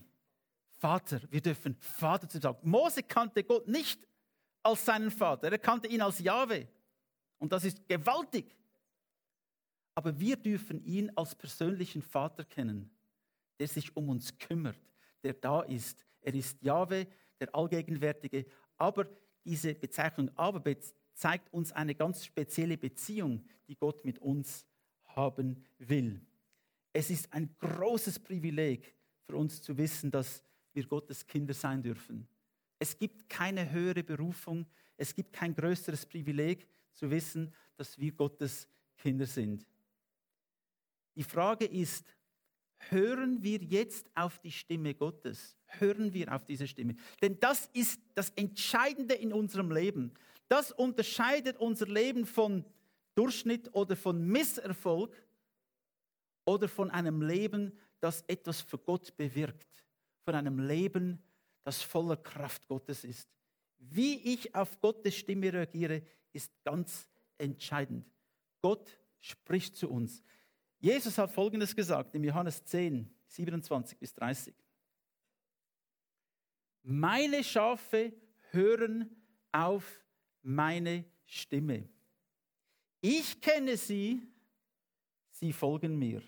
Vater, 0.78 1.22
wir 1.30 1.42
dürfen 1.42 1.76
Vater 1.76 2.30
zu 2.30 2.40
sagen. 2.40 2.60
Mose 2.70 3.04
kannte 3.04 3.44
Gott 3.44 3.68
nicht 3.68 4.08
als 4.68 4.86
seinen 4.86 5.12
Vater, 5.12 5.52
er 5.52 5.58
kannte 5.58 5.88
ihn 5.88 6.02
als 6.02 6.20
Jahwe. 6.20 6.68
Und 7.40 7.52
das 7.52 7.64
ist 7.64 7.88
gewaltig. 7.88 8.56
Aber 9.96 10.20
wir 10.20 10.36
dürfen 10.36 10.84
ihn 10.84 11.12
als 11.16 11.34
persönlichen 11.34 12.02
Vater 12.02 12.44
kennen, 12.44 12.92
der 13.60 13.68
sich 13.68 13.96
um 13.96 14.10
uns 14.10 14.38
kümmert, 14.38 14.78
der 15.24 15.34
da 15.34 15.62
ist. 15.62 15.98
Er 16.22 16.34
ist 16.34 16.62
Jahwe, 16.62 17.08
der 17.40 17.54
Allgegenwärtige. 17.56 18.46
Aber 18.78 19.08
diese 19.44 19.74
Bezeichnung 19.74 20.30
aber 20.36 20.62
zeigt 21.14 21.52
uns 21.54 21.72
eine 21.72 21.96
ganz 21.96 22.26
spezielle 22.26 22.78
Beziehung, 22.78 23.44
die 23.68 23.76
Gott 23.76 24.04
mit 24.06 24.20
uns 24.20 24.68
haben 25.06 25.64
will. 25.80 26.22
Es 26.94 27.10
ist 27.10 27.32
ein 27.34 27.56
großes 27.60 28.20
Privileg 28.20 28.94
für 29.26 29.36
uns 29.36 29.62
zu 29.62 29.78
wissen, 29.78 30.12
dass 30.12 30.44
wir 30.74 30.86
Gottes 30.86 31.26
Kinder 31.26 31.54
sein 31.54 31.82
dürfen. 31.82 32.28
Es 32.80 32.98
gibt 32.98 33.30
keine 33.30 33.72
höhere 33.72 34.04
Berufung, 34.04 34.66
es 34.98 35.14
gibt 35.14 35.34
kein 35.34 35.56
größeres 35.56 36.06
Privileg 36.06 36.68
zu 36.94 37.10
wissen, 37.10 37.54
dass 37.76 37.98
wir 38.00 38.12
Gottes 38.12 38.68
Kinder 38.98 39.26
sind. 39.26 39.66
Die 41.16 41.24
Frage 41.24 41.66
ist, 41.66 42.06
hören 42.90 43.42
wir 43.42 43.60
jetzt 43.60 44.10
auf 44.16 44.40
die 44.40 44.52
Stimme 44.52 44.94
Gottes? 44.94 45.58
Hören 45.66 46.14
wir 46.14 46.34
auf 46.34 46.46
diese 46.46 46.68
Stimme? 46.68 46.96
Denn 47.22 47.40
das 47.40 47.70
ist 47.74 48.00
das 48.14 48.30
Entscheidende 48.32 49.16
in 49.16 49.34
unserem 49.34 49.72
Leben. 49.72 50.14
Das 50.48 50.72
unterscheidet 50.72 51.58
unser 51.58 51.88
Leben 51.88 52.26
von 52.26 52.64
Durchschnitt 53.16 53.74
oder 53.74 53.96
von 53.96 54.26
Misserfolg 54.28 55.16
oder 56.46 56.68
von 56.70 56.92
einem 56.92 57.22
Leben, 57.22 57.78
das 58.00 58.24
etwas 58.28 58.62
für 58.62 58.78
Gott 58.78 59.16
bewirkt. 59.18 59.86
Von 60.24 60.36
einem 60.36 60.60
Leben, 60.60 61.22
das 61.68 61.82
voller 61.82 62.16
Kraft 62.16 62.66
Gottes 62.70 63.04
ist. 63.04 63.28
Wie 63.78 64.34
ich 64.34 64.56
auf 64.56 64.80
Gottes 64.80 65.18
Stimme 65.18 65.52
reagiere, 65.52 66.02
ist 66.32 66.50
ganz 66.64 67.10
entscheidend. 67.38 68.10
Gott 68.62 68.98
spricht 69.20 69.76
zu 69.76 69.90
uns. 69.90 70.24
Jesus 70.80 71.18
hat 71.18 71.30
Folgendes 71.30 71.76
gesagt 71.76 72.16
im 72.16 72.24
Johannes 72.24 72.64
10, 72.64 73.14
27 73.28 73.98
bis 73.98 74.14
30. 74.14 74.56
Meine 76.84 77.44
Schafe 77.44 78.14
hören 78.52 79.14
auf 79.52 80.06
meine 80.44 81.04
Stimme. 81.26 81.90
Ich 83.02 83.42
kenne 83.42 83.76
sie, 83.76 84.22
sie 85.32 85.52
folgen 85.52 86.00
mir. 86.00 86.22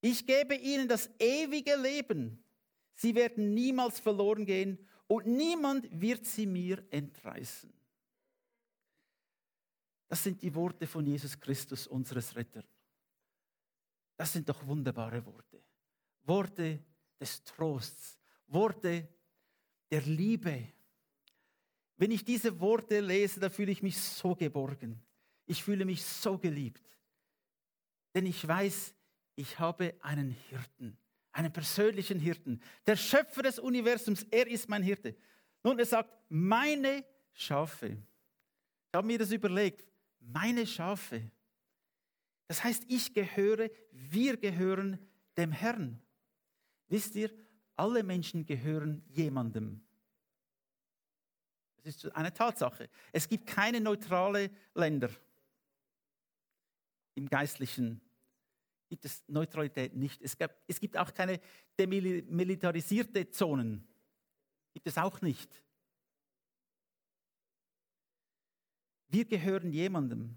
Ich 0.00 0.24
gebe 0.24 0.54
ihnen 0.54 0.86
das 0.86 1.10
ewige 1.18 1.74
Leben. 1.74 2.41
Sie 3.02 3.16
werden 3.16 3.52
niemals 3.52 3.98
verloren 3.98 4.46
gehen 4.46 4.78
und 5.08 5.26
niemand 5.26 5.88
wird 5.90 6.24
sie 6.24 6.46
mir 6.46 6.86
entreißen. 6.88 7.68
Das 10.06 10.22
sind 10.22 10.40
die 10.40 10.54
Worte 10.54 10.86
von 10.86 11.04
Jesus 11.04 11.40
Christus, 11.40 11.88
unseres 11.88 12.36
Retters. 12.36 12.64
Das 14.16 14.32
sind 14.32 14.48
doch 14.48 14.64
wunderbare 14.64 15.26
Worte. 15.26 15.64
Worte 16.22 16.78
des 17.18 17.42
Trosts, 17.42 18.20
Worte 18.46 19.08
der 19.90 20.02
Liebe. 20.02 20.68
Wenn 21.96 22.12
ich 22.12 22.24
diese 22.24 22.60
Worte 22.60 23.00
lese, 23.00 23.40
da 23.40 23.50
fühle 23.50 23.72
ich 23.72 23.82
mich 23.82 23.98
so 23.98 24.36
geborgen. 24.36 25.02
Ich 25.46 25.64
fühle 25.64 25.84
mich 25.84 26.04
so 26.04 26.38
geliebt. 26.38 26.88
Denn 28.14 28.26
ich 28.26 28.46
weiß, 28.46 28.94
ich 29.34 29.58
habe 29.58 29.96
einen 30.02 30.30
Hirten, 30.30 30.96
einen 31.32 31.52
persönlichen 31.52 32.18
Hirten. 32.18 32.60
Der 32.86 32.96
Schöpfer 32.96 33.42
des 33.42 33.58
Universums, 33.58 34.26
er 34.30 34.46
ist 34.46 34.68
mein 34.68 34.82
Hirte. 34.82 35.16
Nun, 35.62 35.78
er 35.78 35.86
sagt, 35.86 36.10
meine 36.28 37.04
Schafe. 37.32 37.88
Ich 37.88 38.96
habe 38.96 39.06
mir 39.06 39.18
das 39.18 39.32
überlegt. 39.32 39.86
Meine 40.20 40.66
Schafe. 40.66 41.30
Das 42.48 42.62
heißt, 42.62 42.84
ich 42.88 43.14
gehöre, 43.14 43.70
wir 43.90 44.36
gehören 44.36 44.98
dem 45.36 45.52
Herrn. 45.52 46.02
Wisst 46.88 47.14
ihr, 47.14 47.30
alle 47.76 48.02
Menschen 48.02 48.44
gehören 48.44 49.02
jemandem. 49.08 49.80
Das 51.76 51.96
ist 51.96 52.14
eine 52.14 52.32
Tatsache. 52.32 52.88
Es 53.10 53.28
gibt 53.28 53.46
keine 53.46 53.80
neutrale 53.80 54.50
Länder. 54.74 55.08
Im 57.14 57.28
Geistlichen 57.28 58.00
gibt 58.92 59.06
es 59.06 59.24
Neutralität 59.26 59.96
nicht. 59.96 60.20
Es 60.20 60.36
gibt, 60.36 60.54
es 60.66 60.78
gibt 60.78 60.98
auch 60.98 61.14
keine 61.14 61.40
demilitarisierte 61.78 63.30
Zonen. 63.30 63.88
Gibt 64.74 64.86
es 64.86 64.98
auch 64.98 65.22
nicht. 65.22 65.50
Wir 69.08 69.24
gehören 69.24 69.72
jemandem. 69.72 70.36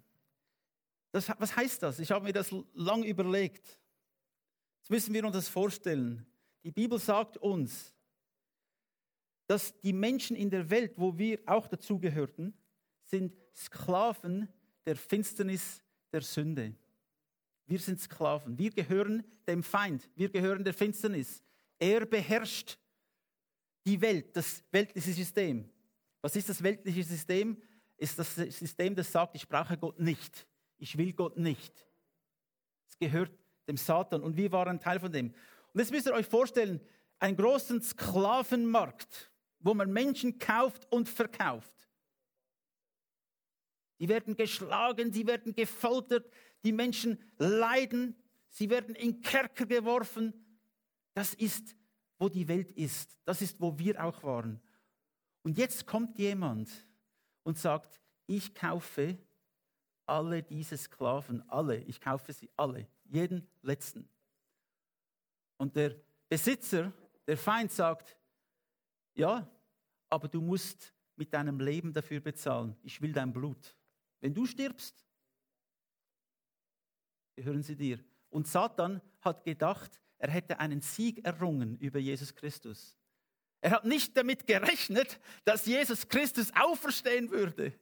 Das, 1.11 1.27
was 1.37 1.53
heißt 1.53 1.83
das? 1.83 1.99
Ich 1.99 2.11
habe 2.11 2.23
mir 2.23 2.31
das 2.31 2.55
lang 2.73 3.03
überlegt. 3.03 3.77
Jetzt 4.79 4.89
müssen 4.89 5.13
wir 5.13 5.25
uns 5.25 5.35
das 5.35 5.49
vorstellen. 5.49 6.25
Die 6.63 6.71
Bibel 6.71 6.97
sagt 6.97 7.35
uns, 7.35 7.93
dass 9.47 9.77
die 9.81 9.91
Menschen 9.91 10.37
in 10.37 10.49
der 10.49 10.69
Welt, 10.69 10.93
wo 10.95 11.17
wir 11.17 11.41
auch 11.45 11.67
dazugehörten, 11.67 12.53
sind 13.03 13.35
Sklaven 13.53 14.47
der 14.85 14.95
Finsternis 14.95 15.83
der 16.13 16.21
Sünde. 16.21 16.73
Wir 17.65 17.79
sind 17.79 17.99
Sklaven. 17.99 18.57
Wir 18.57 18.71
gehören 18.71 19.23
dem 19.47 19.63
Feind. 19.63 20.09
Wir 20.15 20.29
gehören 20.29 20.63
der 20.63 20.73
Finsternis. 20.73 21.43
Er 21.79 22.05
beherrscht 22.05 22.77
die 23.85 23.99
Welt, 24.01 24.35
das 24.35 24.63
weltliche 24.71 25.13
System. 25.13 25.69
Was 26.21 26.35
ist 26.35 26.49
das 26.49 26.61
weltliche 26.61 27.03
System? 27.03 27.61
Ist 27.97 28.17
das 28.19 28.35
System, 28.35 28.95
das 28.95 29.11
sagt, 29.11 29.35
ich 29.35 29.47
brauche 29.47 29.77
Gott 29.77 29.99
nicht. 29.99 30.47
Ich 30.77 30.97
will 30.97 31.13
Gott 31.13 31.37
nicht. 31.37 31.73
Es 32.89 32.97
gehört 32.97 33.31
dem 33.67 33.77
Satan 33.77 34.21
und 34.21 34.35
wir 34.35 34.51
waren 34.51 34.79
Teil 34.79 34.99
von 34.99 35.11
dem. 35.11 35.33
Und 35.73 35.79
jetzt 35.79 35.91
müsst 35.91 36.07
ihr 36.07 36.13
euch 36.13 36.27
vorstellen, 36.27 36.81
einen 37.19 37.37
großen 37.37 37.81
Sklavenmarkt, 37.81 39.31
wo 39.59 39.73
man 39.73 39.91
Menschen 39.91 40.37
kauft 40.37 40.91
und 40.91 41.09
verkauft. 41.09 41.71
Die 43.99 44.09
werden 44.09 44.35
geschlagen, 44.35 45.13
sie 45.13 45.25
werden 45.25 45.55
gefoltert, 45.55 46.29
die 46.65 46.73
Menschen 46.73 47.17
leiden, 47.37 48.15
sie 48.49 48.69
werden 48.69 48.95
in 48.95 49.21
Kerker 49.21 49.65
geworfen. 49.65 50.33
Das 51.13 51.33
ist, 51.35 51.75
wo 52.17 52.27
die 52.27 52.47
Welt 52.47 52.71
ist. 52.71 53.17
Das 53.23 53.41
ist, 53.41 53.61
wo 53.61 53.77
wir 53.77 54.03
auch 54.03 54.23
waren. 54.23 54.59
Und 55.43 55.57
jetzt 55.57 55.85
kommt 55.85 56.17
jemand 56.17 56.69
und 57.43 57.57
sagt, 57.57 58.01
ich 58.25 58.55
kaufe 58.55 59.17
alle 60.07 60.41
diese 60.41 60.77
Sklaven, 60.77 61.47
alle, 61.49 61.77
ich 61.77 62.01
kaufe 62.01 62.33
sie 62.33 62.49
alle, 62.57 62.87
jeden 63.05 63.47
letzten. 63.61 64.09
Und 65.57 65.75
der 65.75 65.95
Besitzer, 66.27 66.91
der 67.27 67.37
Feind 67.37 67.71
sagt, 67.71 68.17
ja, 69.13 69.47
aber 70.09 70.27
du 70.27 70.41
musst 70.41 70.93
mit 71.15 71.33
deinem 71.33 71.59
Leben 71.59 71.93
dafür 71.93 72.19
bezahlen. 72.19 72.75
Ich 72.81 73.01
will 73.01 73.13
dein 73.13 73.31
Blut. 73.31 73.75
Wenn 74.19 74.33
du 74.33 74.45
stirbst, 74.45 75.05
gehören 77.35 77.63
sie 77.63 77.75
dir. 77.75 77.99
Und 78.29 78.47
Satan 78.47 79.01
hat 79.21 79.43
gedacht, 79.43 79.99
er 80.17 80.29
hätte 80.29 80.59
einen 80.59 80.81
Sieg 80.81 81.25
errungen 81.25 81.77
über 81.77 81.99
Jesus 81.99 82.33
Christus. 82.33 82.97
Er 83.61 83.71
hat 83.71 83.85
nicht 83.85 84.15
damit 84.15 84.45
gerechnet, 84.45 85.19
dass 85.43 85.65
Jesus 85.65 86.07
Christus 86.07 86.51
auferstehen 86.55 87.31
würde. 87.31 87.73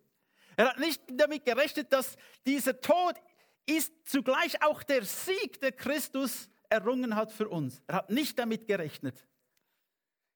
Er 0.56 0.70
hat 0.70 0.80
nicht 0.80 1.02
damit 1.08 1.46
gerechnet, 1.46 1.92
dass 1.92 2.16
dieser 2.46 2.80
Tod 2.80 3.16
ist 3.66 3.92
zugleich 4.06 4.62
auch 4.62 4.84
der 4.84 5.04
Sieg, 5.04 5.60
der 5.62 5.72
Christus 5.72 6.50
errungen 6.70 7.16
hat 7.16 7.32
für 7.32 7.50
uns. 7.50 7.82
Er 7.88 7.96
hat 7.96 8.10
nicht 8.10 8.38
damit 8.38 8.68
gerechnet. 8.68 9.28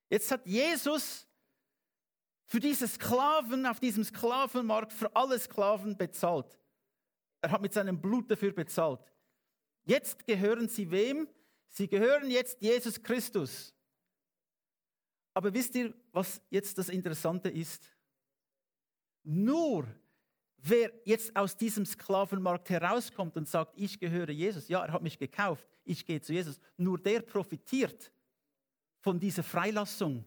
Jetzt 0.09 0.31
hat 0.31 0.45
Jesus 0.45 1.27
für 2.45 2.59
diese 2.59 2.87
Sklaven 2.87 3.65
auf 3.65 3.79
diesem 3.79 4.03
Sklavenmarkt, 4.03 4.93
für 4.93 5.13
alle 5.15 5.37
Sklaven 5.37 5.97
bezahlt. 5.97 6.57
Er 7.47 7.51
hat 7.51 7.61
mit 7.61 7.71
seinem 7.71 8.01
Blut 8.01 8.29
dafür 8.29 8.51
bezahlt. 8.51 8.99
Jetzt 9.85 10.27
gehören 10.27 10.67
sie 10.67 10.91
wem? 10.91 11.29
Sie 11.69 11.87
gehören 11.87 12.29
jetzt 12.29 12.61
Jesus 12.61 13.01
Christus. 13.01 13.73
Aber 15.33 15.53
wisst 15.53 15.73
ihr, 15.75 15.93
was 16.11 16.41
jetzt 16.49 16.77
das 16.77 16.89
Interessante 16.89 17.47
ist? 17.47 17.89
Nur 19.23 19.87
wer 20.57 20.91
jetzt 21.05 21.33
aus 21.37 21.55
diesem 21.55 21.85
Sklavenmarkt 21.85 22.69
herauskommt 22.69 23.37
und 23.37 23.47
sagt, 23.47 23.79
ich 23.79 23.97
gehöre 23.97 24.31
Jesus, 24.31 24.67
ja, 24.67 24.83
er 24.83 24.91
hat 24.91 25.01
mich 25.01 25.17
gekauft, 25.17 25.65
ich 25.85 26.05
gehe 26.05 26.19
zu 26.19 26.33
Jesus, 26.33 26.59
nur 26.75 26.99
der 26.99 27.21
profitiert 27.21 28.11
von 28.99 29.21
dieser 29.21 29.43
Freilassung, 29.43 30.25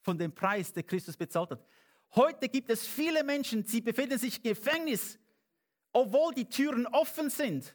von 0.00 0.16
dem 0.16 0.34
Preis, 0.34 0.72
der 0.72 0.84
Christus 0.84 1.18
bezahlt 1.18 1.50
hat. 1.50 1.66
Heute 2.14 2.48
gibt 2.48 2.70
es 2.70 2.86
viele 2.86 3.22
Menschen, 3.22 3.62
sie 3.62 3.82
befinden 3.82 4.18
sich 4.18 4.36
im 4.36 4.54
Gefängnis, 4.54 5.18
obwohl 5.92 6.34
die 6.34 6.48
Türen 6.48 6.86
offen 6.86 7.30
sind. 7.30 7.74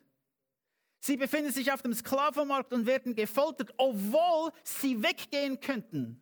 Sie 0.99 1.17
befinden 1.17 1.51
sich 1.51 1.71
auf 1.71 1.81
dem 1.81 1.93
Sklavenmarkt 1.93 2.73
und 2.73 2.85
werden 2.85 3.15
gefoltert, 3.15 3.73
obwohl 3.77 4.51
sie 4.63 5.01
weggehen 5.01 5.59
könnten. 5.59 6.21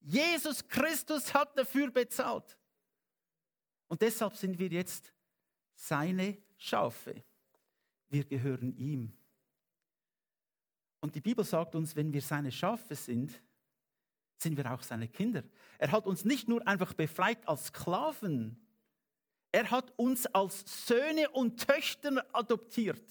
Jesus 0.00 0.66
Christus 0.66 1.32
hat 1.32 1.56
dafür 1.56 1.90
bezahlt. 1.90 2.56
Und 3.88 4.00
deshalb 4.02 4.36
sind 4.36 4.58
wir 4.58 4.68
jetzt 4.68 5.12
seine 5.74 6.38
Schafe. 6.56 7.22
Wir 8.08 8.24
gehören 8.24 8.74
ihm. 8.76 9.12
Und 11.00 11.14
die 11.14 11.20
Bibel 11.20 11.44
sagt 11.44 11.74
uns, 11.74 11.94
wenn 11.94 12.12
wir 12.12 12.22
seine 12.22 12.50
Schafe 12.50 12.94
sind, 12.94 13.42
sind 14.36 14.56
wir 14.56 14.72
auch 14.72 14.82
seine 14.82 15.08
Kinder. 15.08 15.42
Er 15.78 15.92
hat 15.92 16.06
uns 16.06 16.24
nicht 16.24 16.48
nur 16.48 16.66
einfach 16.66 16.94
befreit 16.94 17.46
als 17.46 17.66
Sklaven, 17.66 18.56
er 19.52 19.70
hat 19.70 19.92
uns 19.96 20.26
als 20.26 20.86
Söhne 20.86 21.28
und 21.30 21.64
Töchter 21.64 22.24
adoptiert. 22.32 23.04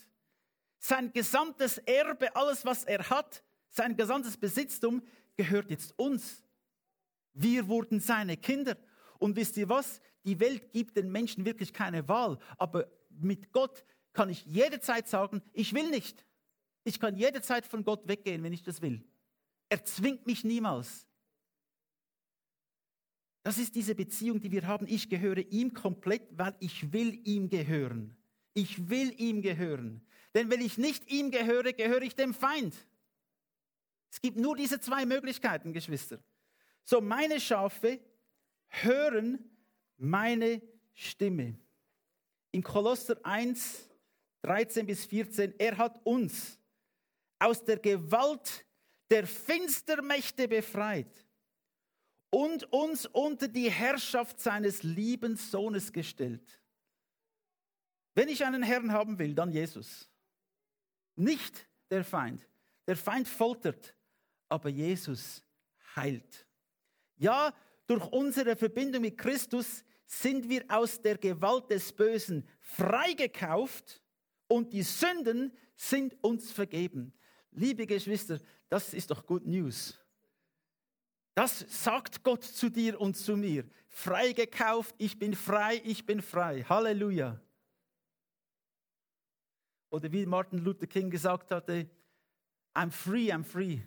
Sein 0.79 1.13
gesamtes 1.13 1.77
Erbe, 1.77 2.35
alles 2.35 2.65
was 2.65 2.83
er 2.83 3.07
hat, 3.09 3.43
sein 3.69 3.95
gesamtes 3.95 4.35
Besitztum 4.35 5.03
gehört 5.37 5.69
jetzt 5.69 5.97
uns. 5.97 6.43
Wir 7.33 7.67
wurden 7.67 7.99
seine 7.99 8.35
Kinder. 8.35 8.75
Und 9.19 9.35
wisst 9.35 9.55
ihr 9.57 9.69
was? 9.69 10.01
Die 10.25 10.39
Welt 10.39 10.71
gibt 10.71 10.97
den 10.97 11.11
Menschen 11.11 11.45
wirklich 11.45 11.71
keine 11.71 12.07
Wahl. 12.07 12.39
Aber 12.57 12.91
mit 13.09 13.51
Gott 13.51 13.85
kann 14.11 14.29
ich 14.29 14.43
jederzeit 14.45 15.07
sagen, 15.07 15.41
ich 15.53 15.73
will 15.73 15.89
nicht. 15.91 16.25
Ich 16.83 16.99
kann 16.99 17.15
jederzeit 17.15 17.65
von 17.67 17.83
Gott 17.83 18.07
weggehen, 18.07 18.43
wenn 18.43 18.53
ich 18.53 18.63
das 18.63 18.81
will. 18.81 19.05
Er 19.69 19.85
zwingt 19.85 20.25
mich 20.25 20.43
niemals. 20.43 21.07
Das 23.43 23.57
ist 23.57 23.75
diese 23.75 23.95
Beziehung, 23.95 24.39
die 24.39 24.51
wir 24.51 24.67
haben. 24.67 24.85
Ich 24.87 25.09
gehöre 25.09 25.39
ihm 25.39 25.73
komplett, 25.73 26.23
weil 26.37 26.55
ich 26.59 26.93
will 26.93 27.19
ihm 27.27 27.49
gehören. 27.49 28.15
Ich 28.53 28.89
will 28.89 29.13
ihm 29.19 29.41
gehören. 29.41 30.05
Denn 30.35 30.49
wenn 30.49 30.61
ich 30.61 30.77
nicht 30.77 31.09
ihm 31.11 31.31
gehöre, 31.31 31.73
gehöre 31.73 32.03
ich 32.03 32.15
dem 32.15 32.33
Feind. 32.33 32.75
Es 34.11 34.21
gibt 34.21 34.37
nur 34.37 34.55
diese 34.55 34.79
zwei 34.79 35.05
Möglichkeiten, 35.05 35.73
Geschwister. 35.73 36.19
So, 36.83 37.01
meine 37.01 37.39
Schafe 37.39 37.99
hören 38.67 39.39
meine 39.97 40.61
Stimme. 40.93 41.57
In 42.51 42.61
Kolosser 42.61 43.17
1, 43.23 43.89
13 44.41 44.85
bis 44.85 45.05
14, 45.05 45.53
er 45.57 45.77
hat 45.77 45.99
uns 46.03 46.59
aus 47.39 47.63
der 47.63 47.77
Gewalt 47.77 48.65
der 49.09 49.25
Finstermächte 49.25 50.47
befreit 50.47 51.25
und 52.31 52.63
uns 52.71 53.05
unter 53.05 53.47
die 53.47 53.69
Herrschaft 53.69 54.39
seines 54.39 54.81
lieben 54.81 55.35
Sohnes 55.35 55.91
gestellt. 55.93 56.59
Wenn 58.15 58.29
ich 58.29 58.43
einen 58.43 58.63
Herrn 58.63 58.91
haben 58.91 59.19
will, 59.19 59.35
dann 59.35 59.51
Jesus. 59.51 60.09
Nicht 61.15 61.67
der 61.89 62.03
Feind. 62.03 62.47
Der 62.87 62.95
Feind 62.97 63.27
foltert, 63.27 63.93
aber 64.49 64.69
Jesus 64.69 65.43
heilt. 65.95 66.47
Ja, 67.17 67.53
durch 67.85 68.07
unsere 68.11 68.55
Verbindung 68.55 69.01
mit 69.03 69.17
Christus 69.17 69.83
sind 70.07 70.49
wir 70.49 70.65
aus 70.69 71.01
der 71.01 71.17
Gewalt 71.17 71.69
des 71.69 71.91
Bösen 71.91 72.47
freigekauft 72.59 74.01
und 74.47 74.73
die 74.73 74.83
Sünden 74.83 75.55
sind 75.75 76.21
uns 76.23 76.51
vergeben. 76.51 77.13
Liebe 77.51 77.85
Geschwister, 77.85 78.39
das 78.69 78.93
ist 78.93 79.11
doch 79.11 79.25
Good 79.25 79.45
News. 79.45 80.00
Das 81.33 81.59
sagt 81.83 82.23
Gott 82.23 82.43
zu 82.43 82.69
dir 82.69 82.99
und 82.99 83.15
zu 83.15 83.37
mir. 83.37 83.65
Freigekauft, 83.87 84.95
ich 84.97 85.17
bin 85.17 85.33
frei, 85.33 85.81
ich 85.85 86.05
bin 86.05 86.21
frei. 86.21 86.63
Halleluja. 86.63 87.39
Oder 89.89 90.11
wie 90.11 90.25
Martin 90.25 90.59
Luther 90.59 90.87
King 90.87 91.09
gesagt 91.09 91.51
hatte, 91.51 91.89
I'm 92.73 92.91
free, 92.91 93.31
I'm 93.31 93.43
free. 93.43 93.81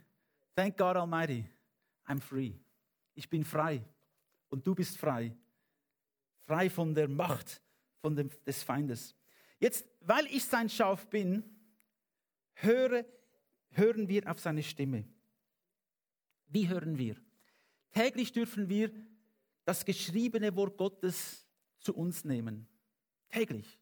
Thank 0.55 0.77
God 0.77 0.97
Almighty. 0.97 1.45
I'm 2.07 2.21
free. 2.21 2.53
Ich 3.15 3.29
bin 3.29 3.45
frei 3.45 3.83
und 4.51 4.67
du 4.67 4.75
bist 4.75 4.99
frei. 4.99 5.35
Frei 6.47 6.69
von 6.69 6.95
der 6.95 7.09
Macht 7.09 7.63
von 8.01 8.15
dem, 8.15 8.31
des 8.45 8.63
Feindes. 8.63 9.15
Jetzt, 9.59 9.87
weil 10.01 10.27
ich 10.27 10.45
sein 10.45 10.69
Schaf 10.69 11.09
bin, 11.09 11.43
höre, 12.55 13.05
hören 13.71 14.09
wir 14.09 14.31
auf 14.31 14.41
seine 14.41 14.63
Stimme. 14.63 15.05
Wie 16.49 16.69
hören 16.69 16.99
wir? 16.99 17.17
Täglich 17.95 18.33
dürfen 18.33 18.69
wir 18.69 18.91
das 19.65 19.85
geschriebene 19.85 20.55
Wort 20.57 20.77
Gottes 20.77 21.47
zu 21.79 21.95
uns 21.95 22.25
nehmen. 22.25 22.69
Täglich. 23.29 23.79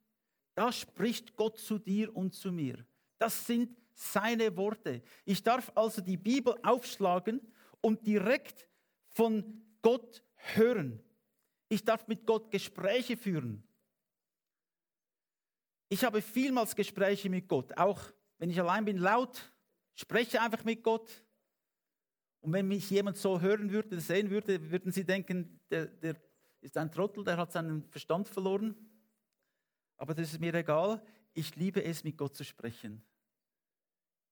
Da 0.55 0.71
spricht 0.71 1.35
Gott 1.35 1.59
zu 1.59 1.79
dir 1.79 2.15
und 2.15 2.35
zu 2.35 2.53
mir. 2.53 2.87
Das 3.19 3.47
sind 3.47 3.77
seine 3.95 4.55
Worte. 4.57 5.03
Ich 5.25 5.43
darf 5.43 5.73
also 5.75 6.03
die 6.03 6.19
Bibel 6.19 6.55
aufschlagen 6.63 7.41
und 7.81 8.07
direkt 8.07 8.69
von 9.09 9.63
Gott 9.81 10.23
hören. 10.37 11.03
Ich 11.69 11.83
darf 11.83 12.07
mit 12.07 12.27
Gott 12.27 12.51
Gespräche 12.51 13.17
führen. 13.17 13.67
Ich 15.89 16.05
habe 16.05 16.21
vielmals 16.21 16.77
Gespräche 16.77 17.31
mit 17.31 17.49
Gott, 17.49 17.77
auch 17.77 18.01
wenn 18.39 18.51
ich 18.51 18.61
allein 18.61 18.85
bin, 18.85 18.99
laut, 18.99 19.53
spreche 19.95 20.41
einfach 20.41 20.65
mit 20.65 20.83
Gott. 20.83 21.25
Und 22.43 22.53
wenn 22.53 22.67
mich 22.67 22.91
jemand 22.91 23.17
so 23.17 23.41
hören 23.41 23.71
würde, 23.71 24.01
sehen 24.01 24.29
würde, 24.29 24.71
würden 24.71 24.91
sie 24.91 25.05
denken, 25.05 25.61
der, 25.71 25.87
der 25.87 26.17
ist 26.61 26.77
ein 26.77 26.91
Trottel, 26.91 27.25
der 27.25 27.37
hat 27.37 27.53
seinen 27.53 27.85
Verstand 27.85 28.29
verloren. 28.29 28.77
Aber 29.97 30.13
das 30.13 30.33
ist 30.33 30.41
mir 30.41 30.53
egal. 30.53 31.01
Ich 31.35 31.55
liebe 31.55 31.83
es, 31.83 32.03
mit 32.03 32.19
Gott 32.19 32.35
zu 32.35 32.45
sprechen. 32.45 33.01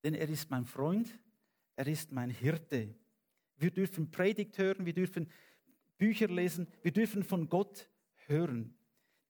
Denn 0.02 0.14
er 0.14 0.28
ist 0.28 0.50
mein 0.50 0.64
Freund, 0.64 1.18
er 1.76 1.86
ist 1.86 2.10
mein 2.10 2.30
Hirte. 2.30 2.92
Wir 3.56 3.70
dürfen 3.70 4.10
Predigt 4.10 4.58
hören, 4.58 4.84
wir 4.84 4.94
dürfen 4.94 5.30
Bücher 5.96 6.28
lesen, 6.28 6.66
wir 6.82 6.92
dürfen 6.92 7.22
von 7.22 7.48
Gott 7.48 7.88
hören. 8.26 8.74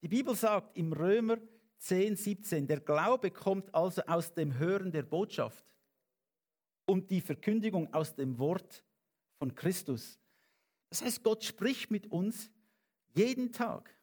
Die 0.01 0.07
Bibel 0.07 0.35
sagt 0.35 0.75
im 0.75 0.91
Römer 0.91 1.37
10, 1.77 2.15
17, 2.15 2.65
der 2.65 2.79
Glaube 2.79 3.29
kommt 3.29 3.73
also 3.75 4.01
aus 4.03 4.33
dem 4.33 4.57
Hören 4.57 4.91
der 4.91 5.03
Botschaft 5.03 5.70
und 6.91 7.09
die 7.09 7.21
Verkündigung 7.21 7.93
aus 7.93 8.15
dem 8.15 8.37
Wort 8.37 8.83
von 9.39 9.55
Christus. 9.55 10.19
Das 10.89 11.01
heißt, 11.01 11.23
Gott 11.23 11.41
spricht 11.45 11.89
mit 11.89 12.11
uns 12.11 12.51
jeden 13.15 13.53
Tag. 13.53 13.97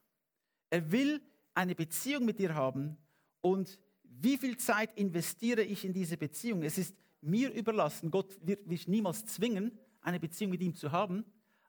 Er 0.70 0.90
will 0.90 1.20
eine 1.52 1.74
Beziehung 1.74 2.24
mit 2.24 2.38
dir 2.38 2.54
haben 2.54 2.96
und 3.42 3.78
wie 4.04 4.38
viel 4.38 4.56
Zeit 4.56 4.96
investiere 4.96 5.62
ich 5.62 5.84
in 5.84 5.92
diese 5.92 6.16
Beziehung? 6.16 6.62
Es 6.62 6.78
ist 6.78 6.96
mir 7.20 7.52
überlassen. 7.52 8.10
Gott 8.10 8.38
wird 8.40 8.66
mich 8.66 8.88
niemals 8.88 9.26
zwingen, 9.26 9.78
eine 10.00 10.18
Beziehung 10.18 10.52
mit 10.52 10.62
ihm 10.62 10.74
zu 10.74 10.90
haben. 10.90 11.26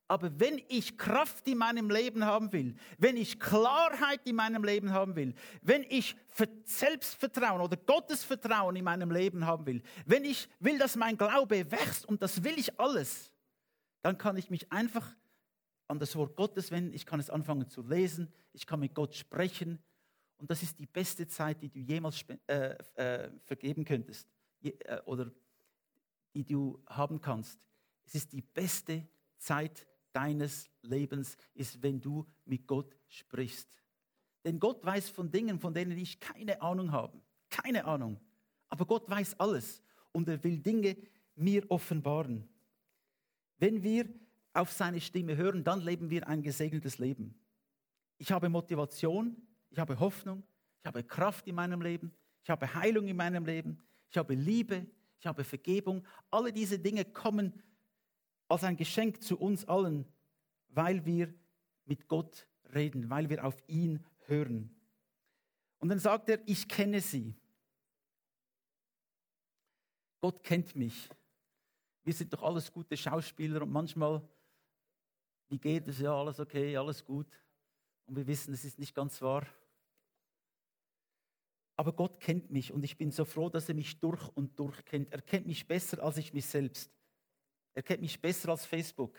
Aber 0.10 0.40
wenn 0.40 0.60
ich 0.70 0.98
Kraft 0.98 1.48
in 1.48 1.60
meinem 1.60 1.92
Leben 1.92 2.26
haben 2.26 2.52
will, 2.52 2.76
wenn 2.98 3.16
ich 3.16 3.40
Klarheit 3.40 4.26
in 4.26 4.38
meinem 4.38 4.64
Leben 4.64 4.92
haben 4.92 5.16
will, 5.16 5.36
wenn 5.62 5.84
ich 5.84 6.16
Selbstvertrauen 6.66 7.62
oder 7.62 7.78
Gottesvertrauen 7.78 8.76
in 8.76 8.84
meinem 8.84 9.12
Leben 9.12 9.46
haben 9.46 9.68
will, 9.68 9.84
wenn 10.08 10.26
ich 10.26 10.50
will, 10.60 10.80
dass 10.80 10.96
mein 10.96 11.16
Glaube 11.16 11.72
wächst 11.72 12.08
und 12.08 12.24
das 12.24 12.44
will 12.44 12.58
ich 12.58 12.80
alles, 12.80 13.32
dann 14.02 14.18
kann 14.18 14.36
ich 14.36 14.50
mich 14.50 14.72
einfach 14.72 15.16
an 15.88 16.00
das 16.00 16.16
Wort 16.16 16.36
Gottes 16.36 16.72
wenden, 16.72 16.92
ich 16.96 17.06
kann 17.06 17.20
es 17.20 17.30
anfangen 17.30 17.70
zu 17.70 17.84
lesen, 17.84 18.34
ich 18.52 18.66
kann 18.66 18.80
mit 18.80 18.96
Gott 18.96 19.14
sprechen. 19.14 19.78
Und 20.38 20.50
das 20.50 20.64
ist 20.64 20.80
die 20.80 20.88
beste 20.88 21.28
Zeit, 21.28 21.62
die 21.62 21.70
du 21.70 21.80
jemals 21.82 22.26
äh, 22.48 22.76
äh, 22.96 23.30
vergeben 23.44 23.86
könntest 23.86 24.28
äh, 24.64 25.02
oder 25.06 25.32
die 26.34 26.46
du 26.46 26.82
haben 26.88 27.22
kannst. 27.22 27.60
Es 28.08 28.16
ist 28.16 28.34
die 28.34 28.42
beste 28.42 29.08
Zeit 29.38 29.86
deines 30.20 30.70
Lebens, 30.82 31.38
ist, 31.54 31.82
wenn 31.82 32.02
du 32.02 32.26
mit 32.44 32.68
Gott 32.68 32.94
sprichst. 33.08 33.70
Denn 34.44 34.60
Gott 34.60 34.84
weiß 34.86 35.10
von 35.10 35.32
Dingen, 35.32 35.60
von 35.60 35.74
denen 35.74 35.98
ich 35.98 36.20
keine 36.20 36.62
Ahnung 36.62 36.92
habe. 36.92 37.22
Keine 37.50 37.86
Ahnung. 37.86 38.20
Aber 38.68 38.86
Gott 38.86 39.10
weiß 39.10 39.40
alles 39.40 39.82
und 40.12 40.28
er 40.28 40.44
will 40.44 40.60
Dinge 40.60 40.98
mir 41.36 41.64
offenbaren. 41.72 42.50
Wenn 43.58 43.82
wir 43.82 44.10
auf 44.54 44.72
seine 44.74 45.00
Stimme 45.00 45.38
hören, 45.38 45.64
dann 45.64 45.82
leben 45.82 46.10
wir 46.10 46.28
ein 46.28 46.42
gesegnetes 46.42 46.98
Leben. 46.98 47.34
Ich 48.18 48.30
habe 48.32 48.50
Motivation, 48.50 49.38
ich 49.70 49.80
habe 49.80 49.98
Hoffnung, 50.00 50.44
ich 50.82 50.86
habe 50.86 51.02
Kraft 51.04 51.48
in 51.48 51.56
meinem 51.56 51.82
Leben, 51.82 52.12
ich 52.44 52.50
habe 52.50 52.74
Heilung 52.74 53.08
in 53.08 53.16
meinem 53.16 53.46
Leben, 53.46 53.80
ich 54.10 54.18
habe 54.18 54.34
Liebe, 54.34 54.86
ich 55.18 55.26
habe 55.26 55.46
Vergebung. 55.46 56.06
Alle 56.30 56.52
diese 56.52 56.78
Dinge 56.78 57.06
kommen 57.06 57.54
als 58.50 58.64
ein 58.64 58.76
Geschenk 58.76 59.24
zu 59.24 59.40
uns 59.40 59.66
allen, 59.66 60.06
weil 60.70 61.06
wir 61.06 61.34
mit 61.86 62.08
Gott 62.08 62.48
reden, 62.74 63.10
weil 63.10 63.30
wir 63.30 63.46
auf 63.46 63.56
ihn 63.68 64.06
hören. 64.26 64.76
Und 65.80 65.90
dann 65.90 66.00
sagt 66.00 66.30
er, 66.30 66.40
ich 66.46 66.68
kenne 66.68 67.00
sie. 67.00 67.36
Gott 70.20 70.44
kennt 70.44 70.76
mich. 70.76 71.10
Wir 72.04 72.14
sind 72.14 72.34
doch 72.34 72.44
alles 72.44 72.72
gute 72.72 72.98
Schauspieler 72.98 73.62
und 73.62 73.72
manchmal, 73.72 74.28
wie 75.48 75.60
geht 75.60 75.88
es? 75.88 76.00
Ja, 76.00 76.14
alles 76.14 76.40
okay, 76.40 76.76
alles 76.76 77.06
gut. 77.06 77.28
Und 78.08 78.16
wir 78.16 78.28
wissen, 78.28 78.54
es 78.54 78.66
ist 78.66 78.80
nicht 78.80 78.96
ganz 78.96 79.22
wahr. 79.22 79.46
Aber 81.76 81.94
Gott 81.94 82.20
kennt 82.20 82.52
mich 82.52 82.74
und 82.74 82.84
ich 82.84 82.98
bin 82.98 83.12
so 83.12 83.24
froh, 83.24 83.50
dass 83.50 83.70
er 83.70 83.76
mich 83.76 84.00
durch 84.00 84.28
und 84.36 84.60
durch 84.60 84.84
kennt. 84.84 85.14
Er 85.14 85.22
kennt 85.22 85.48
mich 85.48 85.66
besser 85.66 86.04
als 86.04 86.18
ich 86.18 86.34
mich 86.34 86.46
selbst. 86.46 86.99
Er 87.80 87.84
kennt 87.84 88.02
mich 88.02 88.20
besser 88.20 88.50
als 88.50 88.66
Facebook. 88.66 89.16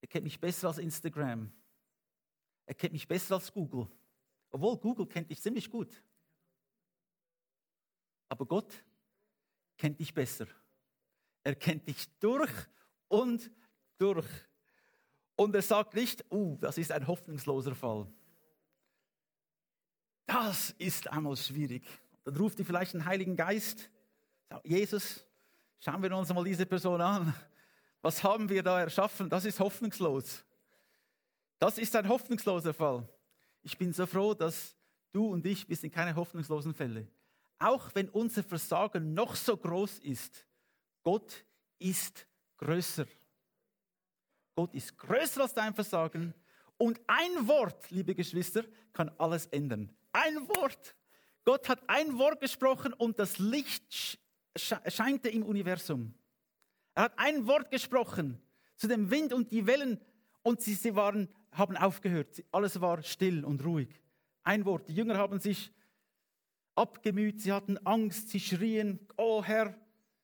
Er 0.00 0.06
kennt 0.06 0.22
mich 0.22 0.38
besser 0.38 0.68
als 0.68 0.78
Instagram. 0.78 1.52
Er 2.64 2.74
kennt 2.76 2.92
mich 2.92 3.08
besser 3.08 3.34
als 3.34 3.52
Google. 3.52 3.88
Obwohl 4.52 4.78
Google 4.78 5.08
kennt 5.08 5.28
dich 5.28 5.42
ziemlich 5.42 5.68
gut. 5.68 6.00
Aber 8.28 8.46
Gott 8.46 8.84
kennt 9.76 9.98
dich 9.98 10.14
besser. 10.14 10.46
Er 11.42 11.56
kennt 11.56 11.88
dich 11.88 12.08
durch 12.20 12.52
und 13.08 13.50
durch. 13.98 14.28
Und 15.34 15.56
er 15.56 15.62
sagt 15.62 15.94
nicht, 15.94 16.24
uh, 16.30 16.56
das 16.60 16.78
ist 16.78 16.92
ein 16.92 17.08
hoffnungsloser 17.08 17.74
Fall. 17.74 18.06
Das 20.26 20.70
ist 20.78 21.08
einmal 21.08 21.36
schwierig. 21.36 21.84
Dann 22.22 22.36
ruft 22.36 22.60
ihr 22.60 22.64
vielleicht 22.64 22.94
den 22.94 23.06
Heiligen 23.06 23.34
Geist. 23.34 23.90
Jesus, 24.62 25.25
schauen 25.80 26.02
wir 26.02 26.16
uns 26.16 26.32
mal 26.32 26.44
diese 26.44 26.66
Person 26.66 27.00
an. 27.00 27.34
Was 28.02 28.22
haben 28.22 28.48
wir 28.48 28.62
da 28.62 28.80
erschaffen? 28.80 29.28
Das 29.28 29.44
ist 29.44 29.58
hoffnungslos. 29.58 30.44
Das 31.58 31.78
ist 31.78 31.96
ein 31.96 32.08
hoffnungsloser 32.08 32.74
Fall. 32.74 33.08
Ich 33.62 33.76
bin 33.76 33.92
so 33.92 34.06
froh, 34.06 34.34
dass 34.34 34.76
du 35.12 35.28
und 35.28 35.44
ich, 35.46 35.68
wir 35.68 35.76
sind 35.76 35.92
keine 35.92 36.14
hoffnungslosen 36.14 36.74
Fälle. 36.74 37.08
Auch 37.58 37.90
wenn 37.94 38.08
unser 38.10 38.44
Versagen 38.44 39.14
noch 39.14 39.34
so 39.34 39.56
groß 39.56 40.00
ist, 40.00 40.46
Gott 41.02 41.44
ist 41.78 42.26
größer. 42.58 43.06
Gott 44.54 44.74
ist 44.74 44.96
größer 44.96 45.42
als 45.42 45.54
dein 45.54 45.74
Versagen. 45.74 46.34
Und 46.76 47.00
ein 47.06 47.48
Wort, 47.48 47.90
liebe 47.90 48.14
Geschwister, 48.14 48.64
kann 48.92 49.10
alles 49.18 49.46
ändern. 49.46 49.90
Ein 50.12 50.48
Wort. 50.48 50.94
Gott 51.44 51.68
hat 51.68 51.82
ein 51.88 52.18
Wort 52.18 52.40
gesprochen 52.40 52.92
und 52.92 53.18
das 53.18 53.38
Licht 53.38 54.18
scheinte 54.58 55.28
im 55.28 55.42
Universum. 55.42 56.14
Er 56.94 57.04
hat 57.04 57.18
ein 57.18 57.46
Wort 57.46 57.70
gesprochen 57.70 58.40
zu 58.76 58.88
dem 58.88 59.10
Wind 59.10 59.32
und 59.32 59.50
die 59.52 59.66
Wellen 59.66 60.00
und 60.42 60.60
sie, 60.60 60.74
sie 60.74 60.94
waren, 60.94 61.28
haben 61.52 61.76
aufgehört. 61.76 62.42
Alles 62.52 62.80
war 62.80 63.02
still 63.02 63.44
und 63.44 63.64
ruhig. 63.64 63.88
Ein 64.42 64.64
Wort. 64.64 64.88
Die 64.88 64.94
Jünger 64.94 65.16
haben 65.16 65.40
sich 65.40 65.72
abgemüht, 66.74 67.40
sie 67.40 67.52
hatten 67.52 67.78
Angst, 67.78 68.30
sie 68.30 68.40
schrien, 68.40 69.00
oh 69.16 69.42
Herr, 69.42 69.74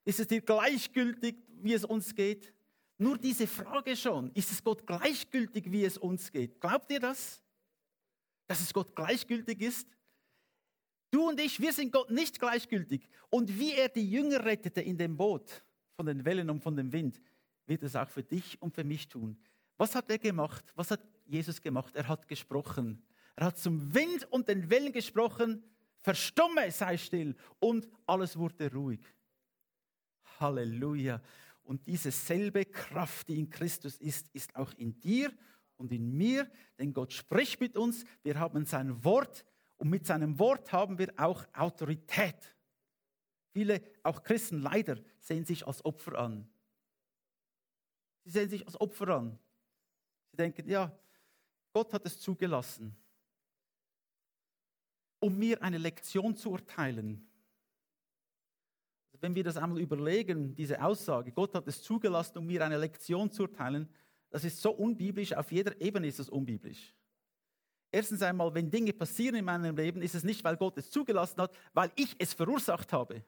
ist 0.05 0.21
es 0.21 0.27
dir 0.27 0.41
gleichgültig, 0.41 1.37
wie 1.61 1.73
es 1.73 1.85
uns 1.85 2.15
geht? 2.15 2.53
Nur 2.99 3.19
diese 3.19 3.47
Frage 3.47 3.97
schon, 3.97 4.31
ist 4.33 4.53
es 4.53 4.63
Gott 4.63 4.87
gleichgültig, 4.87 5.71
wie 5.73 5.85
es 5.85 5.99
uns 5.99 6.31
geht? 6.31 6.61
Glaubt 6.61 6.91
ihr 6.93 7.01
das? 7.01 7.43
dass 8.53 8.61
es 8.61 8.75
Gott 8.75 8.95
gleichgültig 8.95 9.63
ist? 9.63 9.89
Du 11.13 11.29
und 11.29 11.39
ich, 11.39 11.61
wir 11.61 11.75
sind 11.75 11.93
Gott 11.93 12.11
nicht 12.11 12.41
gleichgültig. 12.41 13.07
Und 13.29 13.59
wie 13.59 13.75
er 13.75 13.91
die 13.91 14.11
Jünger 14.11 14.45
rettete 14.45 14.81
in 14.81 14.97
dem 14.97 15.15
Boot 15.15 15.63
von 15.95 16.07
den 16.07 16.25
Wellen 16.25 16.49
und 16.49 16.63
von 16.63 16.75
dem 16.75 16.91
Wind, 16.91 17.21
wird 17.67 17.83
es 17.83 17.95
auch 17.95 18.09
für 18.09 18.23
dich 18.23 18.61
und 18.63 18.75
für 18.75 18.83
mich 18.83 19.07
tun. 19.09 19.37
Was 19.77 19.95
hat 19.95 20.11
er 20.11 20.19
gemacht? 20.19 20.65
Was 20.75 20.91
hat 20.91 21.01
Jesus 21.27 21.61
gemacht? 21.61 21.95
Er 21.95 22.09
hat 22.09 22.27
gesprochen. 22.27 23.03
Er 23.37 23.47
hat 23.47 23.59
zum 23.59 23.95
Wind 23.95 24.27
und 24.31 24.49
den 24.49 24.71
Wellen 24.71 24.91
gesprochen, 24.91 25.63
verstumme, 26.01 26.71
sei 26.71 26.97
still. 26.97 27.37
Und 27.59 27.87
alles 28.07 28.39
wurde 28.39 28.73
ruhig. 28.73 29.01
Halleluja. 30.41 31.21
Und 31.63 31.87
diese 31.87 32.11
selbe 32.11 32.65
Kraft, 32.65 33.29
die 33.29 33.39
in 33.39 33.51
Christus 33.51 33.99
ist, 33.99 34.31
ist 34.33 34.57
auch 34.57 34.73
in 34.79 34.99
dir 34.99 35.31
und 35.77 35.93
in 35.93 36.17
mir, 36.17 36.51
denn 36.79 36.95
Gott 36.95 37.13
spricht 37.13 37.61
mit 37.61 37.77
uns, 37.77 38.05
wir 38.23 38.39
haben 38.39 38.65
sein 38.65 39.05
Wort 39.05 39.45
und 39.83 39.91
mit 39.91 40.07
seinem 40.07 40.39
Wort 40.39 40.71
haben 40.71 40.97
wir 40.97 41.13
auch 41.17 41.45
Autorität. 41.53 42.55
Viele, 43.53 43.83
auch 44.05 44.23
Christen 44.23 44.61
leider, 44.61 44.97
sehen 45.19 45.45
sich 45.45 45.67
als 45.67 45.85
Opfer 45.85 46.21
an. 46.21 46.49
Sie 48.23 48.31
sehen 48.31 48.49
sich 48.49 48.65
als 48.65 48.81
Opfer 48.81 49.09
an. 49.09 49.41
Sie 50.31 50.37
denken, 50.37 50.69
ja, 50.69 50.97
Gott 51.73 51.93
hat 51.93 52.07
es 52.07 52.21
zugelassen, 52.21 52.97
um 55.19 55.37
mir 55.37 55.61
eine 55.61 55.79
Lektion 55.79 56.37
zu 56.37 56.53
erteilen. 56.55 57.29
Wenn 59.21 59.35
wir 59.35 59.43
das 59.43 59.57
einmal 59.57 59.81
überlegen, 59.81 60.55
diese 60.55 60.81
Aussage, 60.81 61.33
Gott 61.33 61.57
hat 61.57 61.67
es 61.67 61.83
zugelassen, 61.83 62.39
um 62.39 62.47
mir 62.47 62.65
eine 62.65 62.79
Lektion 62.79 63.33
zu 63.33 63.43
erteilen, 63.43 63.89
das 64.31 64.45
ist 64.45 64.61
so 64.61 64.71
unbiblisch, 64.71 65.33
auf 65.33 65.51
jeder 65.51 65.81
Ebene 65.81 66.07
ist 66.07 66.21
es 66.21 66.31
unbiblisch. 66.31 66.95
Erstens 67.95 68.23
einmal, 68.23 68.53
wenn 68.55 68.71
Dinge 68.71 68.95
passieren 68.95 69.37
in 69.37 69.45
meinem 69.45 69.77
Leben, 69.77 70.01
ist 70.01 70.15
es 70.15 70.25
nicht, 70.25 70.43
weil 70.43 70.57
Gott 70.57 70.79
es 70.79 70.91
zugelassen 70.91 71.43
hat, 71.43 71.55
weil 71.75 71.93
ich 71.95 72.17
es 72.19 72.33
verursacht 72.33 72.91
habe. 72.93 73.23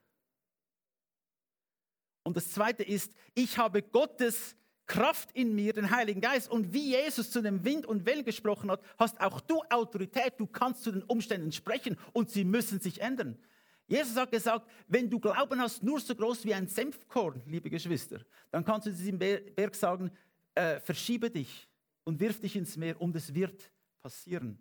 Und 2.23 2.37
das 2.39 2.51
Zweite 2.51 2.83
ist, 2.83 3.13
ich 3.35 3.59
habe 3.59 3.83
Gottes 3.83 4.57
Kraft 4.87 5.31
in 5.33 5.55
mir, 5.55 5.75
den 5.75 5.91
Heiligen 5.91 6.23
Geist. 6.23 6.51
Und 6.51 6.73
wie 6.73 6.93
Jesus 6.93 7.31
zu 7.31 7.43
dem 7.43 7.63
Wind 7.63 7.85
und 7.85 8.07
Wellen 8.07 8.25
gesprochen 8.25 8.71
hat, 8.71 8.83
hast 8.99 9.21
auch 9.21 9.41
du 9.43 9.63
Autorität. 9.71 10.35
Du 10.39 10.47
kannst 10.47 10.83
zu 10.83 10.93
den 10.93 11.03
Umständen 11.03 11.53
sprechen 11.53 11.99
und 12.15 12.31
sie 12.31 12.45
müssen 12.45 12.81
sich 12.81 13.03
ändern. 13.03 13.39
Jesus 13.87 14.17
hat 14.17 14.31
gesagt, 14.31 14.67
wenn 14.89 15.11
du 15.11 15.21
Glauben 15.21 15.61
hast, 15.61 15.83
nur 15.83 16.01
so 16.01 16.15
groß 16.15 16.47
wie 16.47 16.55
ein 16.55 16.69
Senfkorn, 16.69 17.43
liebe 17.47 17.69
Geschwister, 17.69 18.21
dann 18.51 18.65
kannst 18.65 18.87
du 18.87 18.91
diesem 18.91 19.19
Berg 19.19 19.75
sagen, 19.75 20.11
äh, 20.55 20.81
verschiebe 20.81 21.31
dich 21.31 21.69
und 22.05 22.19
wirf 22.19 22.41
dich 22.41 22.57
ins 22.57 22.79
Meer 22.79 22.99
und 22.99 23.15
es 23.15 23.35
wird 23.35 23.71
passieren. 24.05 24.59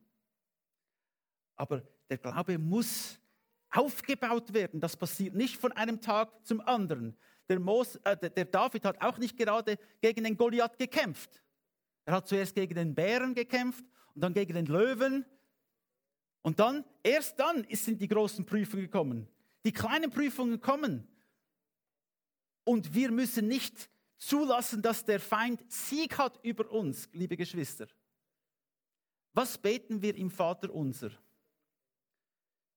Aber 1.58 1.84
der 2.10 2.18
Glaube 2.18 2.58
muss 2.58 3.20
aufgebaut 3.70 4.54
werden. 4.54 4.80
Das 4.80 4.96
passiert 4.96 5.36
nicht 5.36 5.58
von 5.58 5.74
einem 5.74 6.00
Tag 6.00 6.46
zum 6.46 6.62
anderen. 6.62 7.18
Der, 7.50 7.60
Mos, 7.60 7.98
äh, 8.06 8.18
der 8.18 8.46
David 8.46 8.86
hat 8.86 9.02
auch 9.02 9.18
nicht 9.18 9.36
gerade 9.36 9.78
gegen 10.00 10.24
den 10.24 10.38
Goliath 10.38 10.78
gekämpft. 10.78 11.44
Er 12.06 12.16
hat 12.16 12.28
zuerst 12.30 12.56
gegen 12.56 12.76
den 12.76 12.96
Bären 12.96 13.36
gekämpft 13.36 13.84
und 14.16 14.22
dann 14.22 14.34
gegen 14.34 14.54
den 14.54 14.66
Löwen. 14.66 15.26
Und 16.42 16.60
dann, 16.60 16.86
erst 17.04 17.38
dann 17.38 17.68
sind 17.70 18.00
die 18.00 18.08
großen 18.08 18.46
Prüfungen 18.46 18.84
gekommen. 18.84 19.28
Die 19.66 19.74
kleinen 19.74 20.10
Prüfungen 20.10 20.62
kommen. 20.62 21.06
Und 22.64 22.94
wir 22.94 23.12
müssen 23.12 23.50
nicht 23.50 23.90
zulassen, 24.18 24.82
dass 24.82 25.04
der 25.04 25.20
Feind 25.20 25.70
Sieg 25.70 26.18
hat 26.18 26.40
über 26.44 26.72
uns, 26.72 27.10
liebe 27.12 27.36
Geschwister. 27.36 27.88
Was 29.34 29.58
beten 29.58 30.02
wir 30.02 30.16
im 30.16 30.30
Vater 30.30 30.74
unser? 30.74 31.12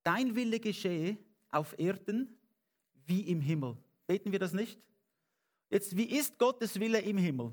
Dein 0.03 0.35
Wille 0.35 0.59
geschehe 0.59 1.19
auf 1.51 1.79
Erden 1.79 2.37
wie 3.07 3.23
im 3.23 3.41
Himmel. 3.41 3.77
Beten 4.07 4.33
wir 4.33 4.39
das 4.39 4.53
nicht? 4.53 4.81
Jetzt, 5.69 5.97
wie 5.97 6.05
ist 6.05 6.39
Gottes 6.39 6.79
Wille 6.79 7.01
im 7.01 7.19
Himmel? 7.19 7.53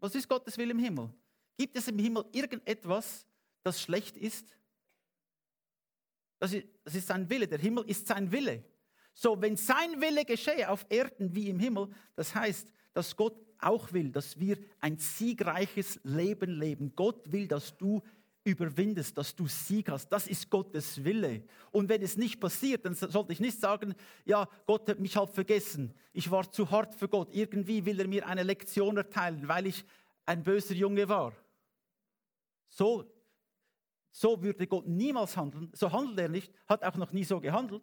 Was 0.00 0.14
ist 0.14 0.28
Gottes 0.28 0.56
Wille 0.56 0.72
im 0.72 0.78
Himmel? 0.78 1.12
Gibt 1.56 1.76
es 1.76 1.88
im 1.88 1.98
Himmel 1.98 2.24
irgendetwas, 2.32 3.26
das 3.62 3.80
schlecht 3.80 4.16
ist? 4.16 4.56
Das 6.38 6.52
ist, 6.52 7.06
sein 7.06 7.28
Wille. 7.28 7.46
Der 7.46 7.58
Himmel 7.58 7.84
ist 7.84 8.06
sein 8.06 8.30
Wille. 8.32 8.64
So, 9.14 9.40
wenn 9.40 9.56
sein 9.56 10.00
Wille 10.00 10.24
geschehe 10.24 10.68
auf 10.68 10.86
Erden 10.88 11.34
wie 11.34 11.48
im 11.48 11.58
Himmel, 11.60 11.88
das 12.16 12.34
heißt, 12.34 12.72
dass 12.94 13.16
Gott 13.16 13.36
auch 13.58 13.92
will, 13.92 14.10
dass 14.10 14.38
wir 14.40 14.58
ein 14.80 14.98
siegreiches 14.98 16.00
Leben 16.02 16.58
leben. 16.58 16.96
Gott 16.96 17.30
will, 17.30 17.46
dass 17.46 17.76
du 17.76 18.02
überwindest, 18.44 19.16
dass 19.16 19.34
du 19.34 19.46
Sieg 19.46 19.88
hast. 19.88 20.08
Das 20.08 20.26
ist 20.26 20.50
Gottes 20.50 21.04
Wille. 21.04 21.44
Und 21.70 21.88
wenn 21.88 22.02
es 22.02 22.16
nicht 22.16 22.40
passiert, 22.40 22.84
dann 22.84 22.94
sollte 22.94 23.32
ich 23.32 23.40
nicht 23.40 23.60
sagen, 23.60 23.94
ja, 24.24 24.48
Gott 24.66 24.88
hat 24.88 24.98
mich 24.98 25.16
halt 25.16 25.30
vergessen. 25.30 25.94
Ich 26.12 26.30
war 26.30 26.50
zu 26.50 26.70
hart 26.70 26.94
für 26.94 27.08
Gott. 27.08 27.34
Irgendwie 27.34 27.84
will 27.84 28.00
er 28.00 28.08
mir 28.08 28.26
eine 28.26 28.42
Lektion 28.42 28.96
erteilen, 28.96 29.46
weil 29.46 29.66
ich 29.66 29.84
ein 30.26 30.42
böser 30.42 30.74
Junge 30.74 31.08
war. 31.08 31.32
So, 32.68 33.04
so 34.10 34.42
würde 34.42 34.66
Gott 34.66 34.86
niemals 34.86 35.36
handeln. 35.36 35.70
So 35.74 35.92
handelt 35.92 36.18
er 36.18 36.28
nicht, 36.28 36.52
hat 36.66 36.84
auch 36.84 36.96
noch 36.96 37.12
nie 37.12 37.24
so 37.24 37.40
gehandelt. 37.40 37.82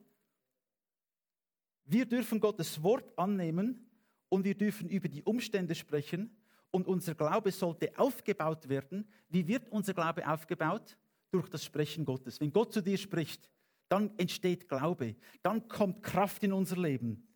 Wir 1.86 2.06
dürfen 2.06 2.40
Gottes 2.40 2.84
Wort 2.84 3.18
annehmen 3.18 3.90
und 4.28 4.44
wir 4.44 4.56
dürfen 4.56 4.90
über 4.90 5.08
die 5.08 5.24
Umstände 5.24 5.74
sprechen 5.74 6.36
und 6.72 6.88
unser 6.88 7.16
Glaube 7.16 7.52
sollte 7.52 7.98
aufgebaut 7.98 8.70
werden. 8.70 9.08
Wie 9.30 9.48
wird 9.48 9.70
unser 9.70 9.94
Glaube 9.94 10.28
aufgebaut? 10.28 10.98
durch 11.32 11.50
das 11.50 11.64
Sprechen 11.64 12.06
Gottes. 12.06 12.40
Wenn 12.40 12.52
Gott 12.52 12.74
zu 12.74 12.82
dir 12.82 12.98
spricht, 12.98 13.50
dann 13.88 14.18
entsteht 14.18 14.68
Glaube, 14.68 15.16
dann 15.42 15.68
kommt 15.68 16.04
Kraft 16.04 16.44
in 16.44 16.54
unser 16.54 16.78
Leben. 16.78 17.28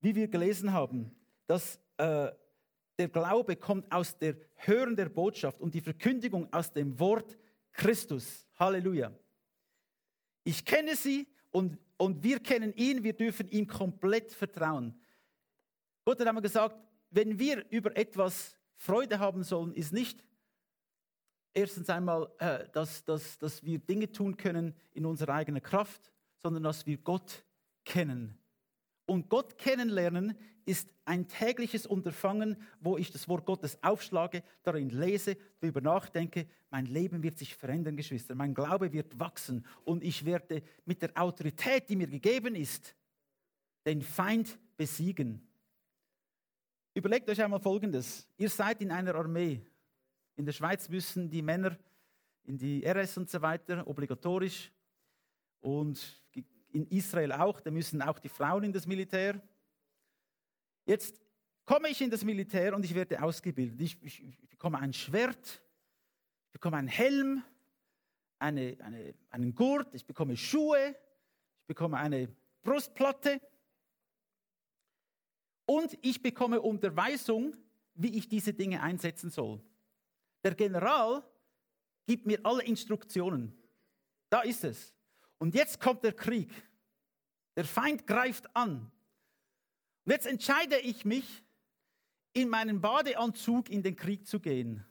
Wie 0.00 0.14
wir 0.14 0.28
gelesen 0.28 0.72
haben, 0.72 1.14
dass 1.46 1.78
äh, 1.96 2.30
der 2.98 3.08
Glaube 3.08 3.56
kommt 3.56 3.90
aus 3.92 4.18
der 4.18 4.36
Hören 4.56 4.96
der 4.96 5.08
Botschaft 5.08 5.60
und 5.60 5.74
die 5.74 5.80
Verkündigung 5.80 6.52
aus 6.52 6.72
dem 6.72 6.98
Wort 6.98 7.38
Christus. 7.72 8.46
Halleluja. 8.58 9.12
Ich 10.44 10.64
kenne 10.64 10.96
sie 10.96 11.28
und, 11.50 11.78
und 11.96 12.22
wir 12.22 12.40
kennen 12.40 12.72
ihn, 12.74 13.02
wir 13.04 13.12
dürfen 13.12 13.48
ihm 13.48 13.66
komplett 13.66 14.32
vertrauen. 14.32 15.00
Gott 16.04 16.18
hat 16.18 16.26
einmal 16.26 16.42
gesagt, 16.42 16.76
wenn 17.12 17.38
wir 17.38 17.64
über 17.70 17.96
etwas 17.96 18.58
Freude 18.76 19.18
haben 19.18 19.44
sollen, 19.44 19.74
ist 19.74 19.92
nicht 19.92 20.24
erstens 21.54 21.88
einmal, 21.90 22.30
äh, 22.38 22.68
dass, 22.72 23.04
dass, 23.04 23.38
dass 23.38 23.62
wir 23.62 23.78
Dinge 23.78 24.10
tun 24.10 24.36
können 24.36 24.74
in 24.92 25.06
unserer 25.06 25.34
eigenen 25.34 25.62
Kraft, 25.62 26.10
sondern 26.38 26.62
dass 26.62 26.86
wir 26.86 26.98
Gott 26.98 27.44
kennen. 27.84 28.38
Und 29.06 29.28
Gott 29.28 29.58
kennenlernen 29.58 30.36
ist 30.64 30.88
ein 31.04 31.28
tägliches 31.28 31.86
Unterfangen, 31.86 32.56
wo 32.80 32.96
ich 32.96 33.10
das 33.10 33.28
Wort 33.28 33.44
Gottes 33.44 33.82
aufschlage, 33.82 34.42
darin 34.62 34.90
lese, 34.90 35.36
darüber 35.60 35.80
nachdenke. 35.80 36.46
Mein 36.70 36.86
Leben 36.86 37.22
wird 37.22 37.36
sich 37.36 37.54
verändern, 37.54 37.96
Geschwister. 37.96 38.34
Mein 38.34 38.54
Glaube 38.54 38.92
wird 38.92 39.18
wachsen 39.18 39.66
und 39.84 40.04
ich 40.04 40.24
werde 40.24 40.62
mit 40.84 41.02
der 41.02 41.10
Autorität, 41.16 41.88
die 41.88 41.96
mir 41.96 42.06
gegeben 42.06 42.54
ist, 42.54 42.94
den 43.84 44.02
Feind 44.02 44.58
besiegen. 44.76 45.48
Überlegt 46.94 47.28
euch 47.30 47.42
einmal 47.42 47.60
Folgendes. 47.60 48.28
Ihr 48.36 48.50
seid 48.50 48.82
in 48.82 48.90
einer 48.90 49.14
Armee. 49.14 49.62
In 50.36 50.44
der 50.44 50.52
Schweiz 50.52 50.90
müssen 50.90 51.30
die 51.30 51.40
Männer 51.40 51.78
in 52.44 52.58
die 52.58 52.84
RS 52.84 53.16
und 53.16 53.30
so 53.30 53.40
weiter, 53.40 53.86
obligatorisch. 53.86 54.70
Und 55.60 56.22
in 56.72 56.86
Israel 56.88 57.32
auch, 57.32 57.60
da 57.60 57.70
müssen 57.70 58.02
auch 58.02 58.18
die 58.18 58.28
Frauen 58.28 58.64
in 58.64 58.72
das 58.74 58.86
Militär. 58.86 59.40
Jetzt 60.84 61.18
komme 61.64 61.88
ich 61.88 62.02
in 62.02 62.10
das 62.10 62.24
Militär 62.24 62.74
und 62.74 62.84
ich 62.84 62.94
werde 62.94 63.22
ausgebildet. 63.22 63.80
Ich, 63.80 64.02
ich, 64.02 64.22
ich 64.22 64.48
bekomme 64.50 64.78
ein 64.78 64.92
Schwert, 64.92 65.62
ich 66.46 66.52
bekomme 66.52 66.76
einen 66.76 66.88
Helm, 66.88 67.42
eine, 68.38 68.76
eine, 68.80 69.14
einen 69.30 69.54
Gurt, 69.54 69.94
ich 69.94 70.04
bekomme 70.04 70.36
Schuhe, 70.36 70.94
ich 71.60 71.66
bekomme 71.66 71.96
eine 71.96 72.28
Brustplatte 72.62 73.40
und 75.72 75.96
ich 76.02 76.20
bekomme 76.20 76.60
Unterweisung, 76.60 77.56
wie 77.94 78.18
ich 78.18 78.28
diese 78.28 78.52
Dinge 78.52 78.82
einsetzen 78.82 79.30
soll. 79.30 79.58
Der 80.44 80.54
General 80.54 81.22
gibt 82.04 82.26
mir 82.26 82.40
alle 82.44 82.62
Instruktionen. 82.62 83.56
Da 84.28 84.42
ist 84.42 84.64
es. 84.64 84.94
Und 85.38 85.54
jetzt 85.54 85.80
kommt 85.80 86.04
der 86.04 86.12
Krieg. 86.12 86.50
Der 87.56 87.64
Feind 87.64 88.06
greift 88.06 88.54
an. 88.54 88.92
Und 90.04 90.12
jetzt 90.12 90.26
entscheide 90.26 90.78
ich 90.78 91.06
mich, 91.06 91.42
in 92.34 92.50
meinen 92.50 92.80
Badeanzug 92.80 93.70
in 93.70 93.82
den 93.82 93.96
Krieg 93.96 94.26
zu 94.26 94.40
gehen. 94.40 94.84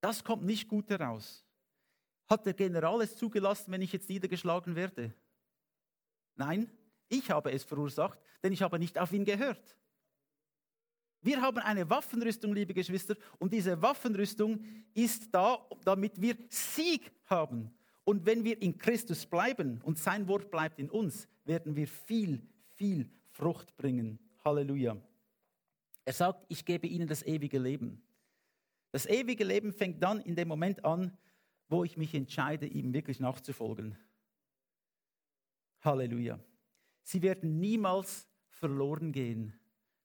Das 0.00 0.22
kommt 0.22 0.44
nicht 0.44 0.68
gut 0.68 0.88
heraus. 0.88 1.44
Hat 2.28 2.46
der 2.46 2.54
General 2.54 3.00
es 3.02 3.16
zugelassen, 3.16 3.72
wenn 3.72 3.82
ich 3.82 3.92
jetzt 3.92 4.08
niedergeschlagen 4.08 4.76
werde? 4.76 5.14
Nein, 6.36 6.70
ich 7.10 7.30
habe 7.30 7.52
es 7.52 7.64
verursacht, 7.64 8.18
denn 8.42 8.52
ich 8.52 8.62
habe 8.62 8.78
nicht 8.78 8.98
auf 8.98 9.12
ihn 9.12 9.26
gehört. 9.26 9.76
Wir 11.22 11.42
haben 11.42 11.58
eine 11.58 11.90
Waffenrüstung, 11.90 12.54
liebe 12.54 12.72
Geschwister, 12.72 13.14
und 13.38 13.52
diese 13.52 13.82
Waffenrüstung 13.82 14.64
ist 14.94 15.34
da, 15.34 15.58
damit 15.84 16.20
wir 16.20 16.36
Sieg 16.48 17.12
haben. 17.26 17.70
Und 18.04 18.24
wenn 18.24 18.42
wir 18.42 18.60
in 18.62 18.78
Christus 18.78 19.26
bleiben 19.26 19.80
und 19.82 19.98
sein 19.98 20.26
Wort 20.28 20.50
bleibt 20.50 20.78
in 20.78 20.88
uns, 20.88 21.28
werden 21.44 21.76
wir 21.76 21.86
viel, 21.86 22.40
viel 22.74 23.10
Frucht 23.28 23.76
bringen. 23.76 24.18
Halleluja. 24.44 24.96
Er 26.06 26.12
sagt, 26.12 26.46
ich 26.48 26.64
gebe 26.64 26.86
ihnen 26.86 27.06
das 27.06 27.22
ewige 27.22 27.58
Leben. 27.58 28.02
Das 28.92 29.06
ewige 29.06 29.44
Leben 29.44 29.72
fängt 29.72 30.02
dann 30.02 30.20
in 30.20 30.34
dem 30.34 30.48
Moment 30.48 30.84
an, 30.84 31.16
wo 31.68 31.84
ich 31.84 31.96
mich 31.96 32.14
entscheide, 32.14 32.66
ihm 32.66 32.92
wirklich 32.94 33.20
nachzufolgen. 33.20 33.96
Halleluja. 35.82 36.40
Sie 37.02 37.22
werden 37.22 37.58
niemals 37.58 38.28
verloren 38.48 39.12
gehen. 39.12 39.58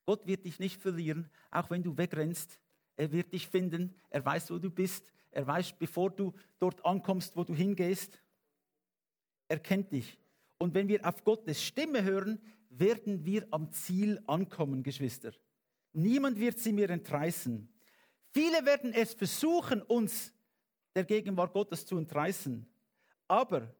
Gott 0.05 0.25
wird 0.27 0.45
dich 0.45 0.59
nicht 0.59 0.81
verlieren, 0.81 1.29
auch 1.51 1.69
wenn 1.69 1.83
du 1.83 1.97
wegrennst. 1.97 2.59
Er 2.95 3.11
wird 3.11 3.33
dich 3.33 3.47
finden. 3.47 3.95
Er 4.09 4.23
weiß, 4.25 4.51
wo 4.51 4.59
du 4.59 4.69
bist. 4.69 5.11
Er 5.31 5.45
weiß, 5.45 5.73
bevor 5.73 6.11
du 6.11 6.33
dort 6.59 6.85
ankommst, 6.85 7.35
wo 7.35 7.43
du 7.43 7.53
hingehst. 7.53 8.21
Er 9.47 9.59
kennt 9.59 9.91
dich. 9.91 10.17
Und 10.57 10.73
wenn 10.73 10.87
wir 10.87 11.05
auf 11.05 11.23
Gottes 11.23 11.61
Stimme 11.61 12.03
hören, 12.03 12.41
werden 12.69 13.25
wir 13.25 13.47
am 13.51 13.71
Ziel 13.71 14.21
ankommen, 14.27 14.83
Geschwister. 14.83 15.33
Niemand 15.93 16.39
wird 16.39 16.59
sie 16.59 16.73
mir 16.73 16.89
entreißen. 16.89 17.69
Viele 18.31 18.65
werden 18.65 18.93
es 18.93 19.13
versuchen, 19.13 19.81
uns 19.81 20.33
der 20.93 21.03
Gegenwart 21.03 21.53
Gottes 21.53 21.85
zu 21.85 21.97
entreißen. 21.97 22.65
Aber 23.27 23.73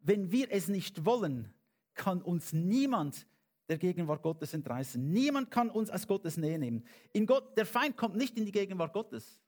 wenn 0.00 0.30
wir 0.30 0.50
es 0.50 0.68
nicht 0.68 1.04
wollen, 1.04 1.52
kann 1.94 2.22
uns 2.22 2.52
niemand 2.52 3.26
der 3.68 3.78
Gegenwart 3.78 4.22
Gottes 4.22 4.54
entreißen. 4.54 5.12
Niemand 5.12 5.50
kann 5.50 5.70
uns 5.70 5.90
aus 5.90 6.06
Gottes 6.06 6.36
Nähe 6.36 6.58
nehmen. 6.58 6.84
In 7.12 7.26
Gott, 7.26 7.56
der 7.56 7.66
Feind 7.66 7.96
kommt 7.96 8.16
nicht 8.16 8.36
in 8.36 8.44
die 8.44 8.52
Gegenwart 8.52 8.92
Gottes. 8.92 9.40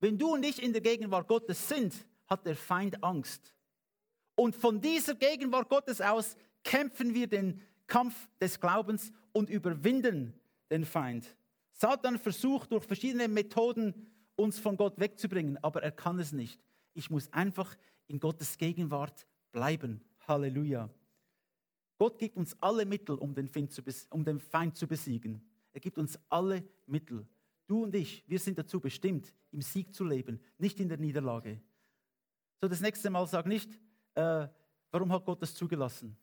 Wenn 0.00 0.18
du 0.18 0.34
und 0.34 0.44
ich 0.44 0.62
in 0.62 0.72
der 0.72 0.82
Gegenwart 0.82 1.26
Gottes 1.26 1.68
sind, 1.68 2.06
hat 2.26 2.46
der 2.46 2.56
Feind 2.56 3.02
Angst. 3.02 3.54
Und 4.36 4.54
von 4.54 4.80
dieser 4.80 5.14
Gegenwart 5.14 5.68
Gottes 5.68 6.00
aus 6.00 6.36
kämpfen 6.62 7.14
wir 7.14 7.26
den 7.26 7.60
Kampf 7.86 8.28
des 8.40 8.60
Glaubens 8.60 9.10
und 9.32 9.50
überwinden 9.50 10.34
den 10.70 10.84
Feind. 10.84 11.36
Satan 11.72 12.18
versucht 12.18 12.70
durch 12.70 12.84
verschiedene 12.84 13.26
Methoden 13.28 14.06
uns 14.36 14.58
von 14.58 14.76
Gott 14.76 15.00
wegzubringen, 15.00 15.58
aber 15.62 15.82
er 15.82 15.90
kann 15.90 16.18
es 16.18 16.32
nicht. 16.32 16.60
Ich 16.94 17.10
muss 17.10 17.32
einfach 17.32 17.76
in 18.06 18.20
Gottes 18.20 18.58
Gegenwart 18.58 19.26
bleiben. 19.50 20.04
Halleluja. 20.26 20.90
Gott 21.98 22.18
gibt 22.18 22.36
uns 22.36 22.56
alle 22.62 22.86
Mittel, 22.86 23.16
um 23.16 23.34
den, 23.34 23.50
um 24.10 24.24
den 24.24 24.38
Feind 24.38 24.76
zu 24.76 24.86
besiegen. 24.86 25.42
Er 25.72 25.80
gibt 25.80 25.98
uns 25.98 26.18
alle 26.28 26.64
Mittel. 26.86 27.26
Du 27.66 27.82
und 27.82 27.94
ich, 27.94 28.24
wir 28.26 28.38
sind 28.38 28.56
dazu 28.56 28.80
bestimmt, 28.80 29.34
im 29.50 29.60
Sieg 29.60 29.94
zu 29.94 30.04
leben, 30.04 30.40
nicht 30.56 30.80
in 30.80 30.88
der 30.88 30.98
Niederlage. 30.98 31.60
So, 32.60 32.68
das 32.68 32.80
nächste 32.80 33.10
Mal 33.10 33.26
sag 33.26 33.46
nicht, 33.46 33.70
äh, 34.14 34.48
warum 34.90 35.12
hat 35.12 35.24
Gott 35.24 35.42
das 35.42 35.54
zugelassen? 35.54 36.16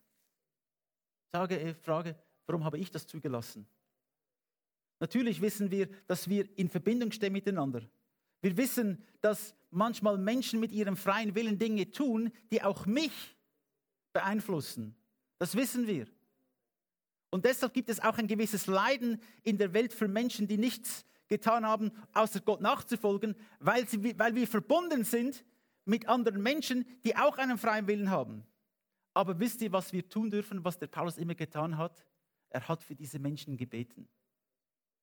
Sage, 1.31 1.59
äh, 1.59 1.73
frage, 1.73 2.15
warum 2.47 2.63
habe 2.63 2.77
ich 2.77 2.89
das 2.89 3.05
zugelassen? 3.05 3.67
Natürlich 4.99 5.41
wissen 5.41 5.69
wir, 5.71 5.87
dass 6.07 6.29
wir 6.29 6.47
in 6.57 6.69
Verbindung 6.69 7.11
stehen 7.11 7.33
miteinander. 7.33 7.81
Wir 8.41 8.55
wissen, 8.57 9.03
dass 9.21 9.55
manchmal 9.71 10.17
Menschen 10.17 10.59
mit 10.59 10.71
ihrem 10.71 10.95
freien 10.95 11.35
Willen 11.35 11.59
Dinge 11.59 11.91
tun, 11.91 12.31
die 12.51 12.63
auch 12.63 12.85
mich 12.85 13.35
beeinflussen. 14.13 14.95
Das 15.37 15.55
wissen 15.55 15.87
wir. 15.87 16.07
Und 17.29 17.45
deshalb 17.45 17.73
gibt 17.73 17.89
es 17.89 17.99
auch 17.99 18.17
ein 18.17 18.27
gewisses 18.27 18.67
Leiden 18.67 19.21
in 19.43 19.57
der 19.57 19.73
Welt 19.73 19.93
für 19.93 20.07
Menschen, 20.07 20.47
die 20.47 20.57
nichts 20.57 21.05
getan 21.27 21.65
haben, 21.65 21.91
außer 22.13 22.39
Gott 22.39 22.61
nachzufolgen, 22.61 23.35
weil, 23.59 23.87
sie, 23.87 24.17
weil 24.17 24.35
wir 24.35 24.47
verbunden 24.47 25.03
sind 25.03 25.43
mit 25.83 26.07
anderen 26.07 26.41
Menschen, 26.41 26.85
die 27.03 27.15
auch 27.15 27.37
einen 27.37 27.57
freien 27.57 27.87
Willen 27.87 28.09
haben. 28.09 28.45
Aber 29.13 29.39
wisst 29.39 29.61
ihr, 29.61 29.71
was 29.71 29.93
wir 29.93 30.07
tun 30.07 30.29
dürfen, 30.29 30.63
was 30.63 30.77
der 30.77 30.87
Paulus 30.87 31.17
immer 31.17 31.35
getan 31.35 31.77
hat? 31.77 32.05
Er 32.49 32.67
hat 32.67 32.83
für 32.83 32.95
diese 32.95 33.19
Menschen 33.19 33.57
gebeten. 33.57 34.07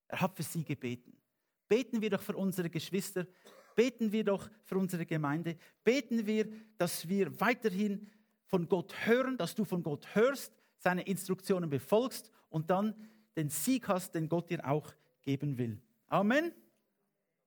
Er 0.09 0.21
hat 0.21 0.37
für 0.37 0.43
sie 0.43 0.65
gebeten. 0.65 1.17
Beten 1.69 2.01
wir 2.01 2.11
doch 2.11 2.23
für 2.23 2.37
unsere 2.37 2.69
Geschwister, 2.69 3.27
beten 3.75 4.13
wir 4.13 4.25
doch 4.25 4.51
für 4.63 4.77
unsere 4.77 5.07
Gemeinde, 5.07 5.57
beten 5.83 6.27
wir, 6.27 6.51
dass 6.77 7.09
wir 7.09 7.41
weiterhin 7.41 8.11
von 8.53 8.69
Gott 8.69 8.95
hören, 9.07 9.39
dass 9.39 9.55
du 9.55 9.65
von 9.65 9.83
Gott 9.83 10.15
hörst, 10.15 10.53
seine 10.77 11.01
Instruktionen 11.05 11.71
befolgst 11.71 12.31
und 12.51 12.69
dann 12.69 12.95
den 13.35 13.49
Sieg 13.49 13.89
hast, 13.89 14.15
den 14.15 14.29
Gott 14.29 14.51
dir 14.51 14.69
auch 14.69 14.93
geben 15.23 15.57
will. 15.57 15.81
Amen. 16.09 16.53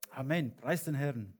Amen. 0.10 0.56
Preis 0.56 0.84
den 0.84 0.96
Herrn. 0.96 1.38